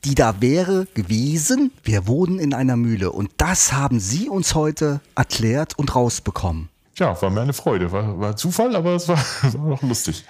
[0.04, 3.12] die da wäre gewesen, wir wohnen in einer Mühle.
[3.12, 6.70] Und das haben Sie uns heute erklärt und rausbekommen.
[6.98, 7.92] Ja, war mir eine Freude.
[7.92, 9.18] War, war Zufall, aber es war,
[9.54, 10.26] war noch lustig.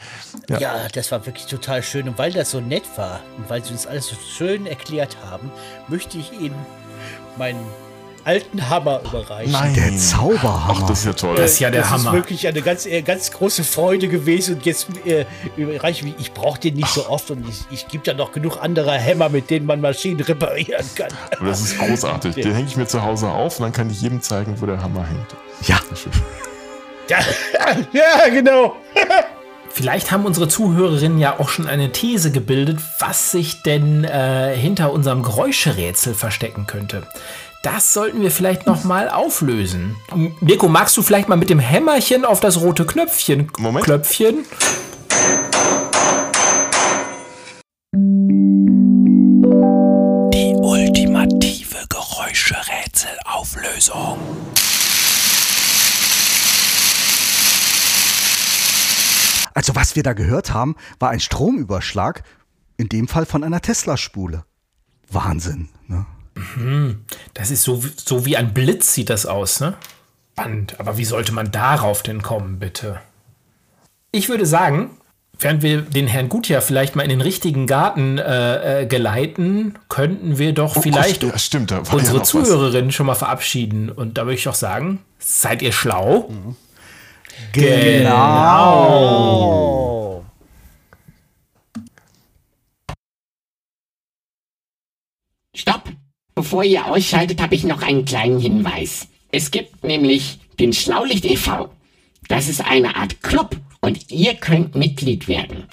[0.49, 0.59] Ja.
[0.59, 0.87] Ja.
[0.89, 2.07] das war wirklich total schön.
[2.07, 5.51] Und weil das so nett war und weil sie uns alles so schön erklärt haben,
[5.87, 6.55] möchte ich Ihnen
[7.37, 7.59] meinen
[8.23, 9.51] alten Hammer überreichen.
[9.51, 9.73] Nein.
[9.73, 10.81] Der Zauberhammer.
[10.83, 11.35] Ach, das ist ja toll.
[11.35, 12.09] Das ist ja der das Hammer.
[12.09, 14.55] ist wirklich eine ganz, äh, ganz große Freude gewesen.
[14.55, 15.25] Und jetzt äh,
[15.57, 18.57] überreiche ich, ich brauche den nicht so oft und ich, ich gebe da noch genug
[18.61, 21.11] andere Hämmer, mit denen man Maschinen reparieren kann.
[21.37, 22.35] Aber das ist großartig.
[22.35, 24.81] Den hänge ich mir zu Hause auf und dann kann ich jedem zeigen, wo der
[24.81, 25.35] Hammer hängt.
[25.67, 25.79] Ja.
[27.09, 27.19] Ja,
[27.91, 28.75] ja genau.
[29.73, 34.91] Vielleicht haben unsere Zuhörerinnen ja auch schon eine These gebildet, was sich denn äh, hinter
[34.91, 37.03] unserem Geräuscherätsel verstecken könnte.
[37.63, 39.95] Das sollten wir vielleicht noch mal auflösen.
[40.39, 43.85] Mirko, magst du vielleicht mal mit dem Hämmerchen auf das rote Knöpfchen Moment.
[43.85, 44.45] Klöpfchen?
[50.33, 54.17] Die ultimative Geräuscherätselauflösung.
[59.53, 62.23] also was wir da gehört haben, war ein Stromüberschlag,
[62.77, 64.43] in dem Fall von einer Tesla-Spule.
[65.11, 65.69] Wahnsinn.
[65.87, 66.07] Ne?
[67.33, 69.75] Das ist so, so wie ein Blitz sieht das aus, ne?
[70.33, 70.79] Spannend.
[70.79, 72.99] Aber wie sollte man darauf denn kommen, bitte?
[74.11, 74.91] Ich würde sagen,
[75.39, 80.37] während wir den Herrn Gutjahr vielleicht mal in den richtigen Garten äh, äh, geleiten, könnten
[80.37, 82.23] wir doch vielleicht Oh ja, stimmt, da war unsere ja.
[82.23, 83.89] Zuhörerinnen schon mal verabschieden.
[83.89, 86.29] Und da würde ich auch sagen, seid ihr schlau?
[86.29, 86.55] Mhm.
[88.07, 90.23] Oh.
[95.55, 95.91] Stopp!
[96.35, 99.07] Bevor ihr ausschaltet, habe ich noch einen kleinen Hinweis.
[99.31, 101.69] Es gibt nämlich den Schlaulicht e.V.
[102.27, 105.65] Das ist eine Art Club und ihr könnt Mitglied werden.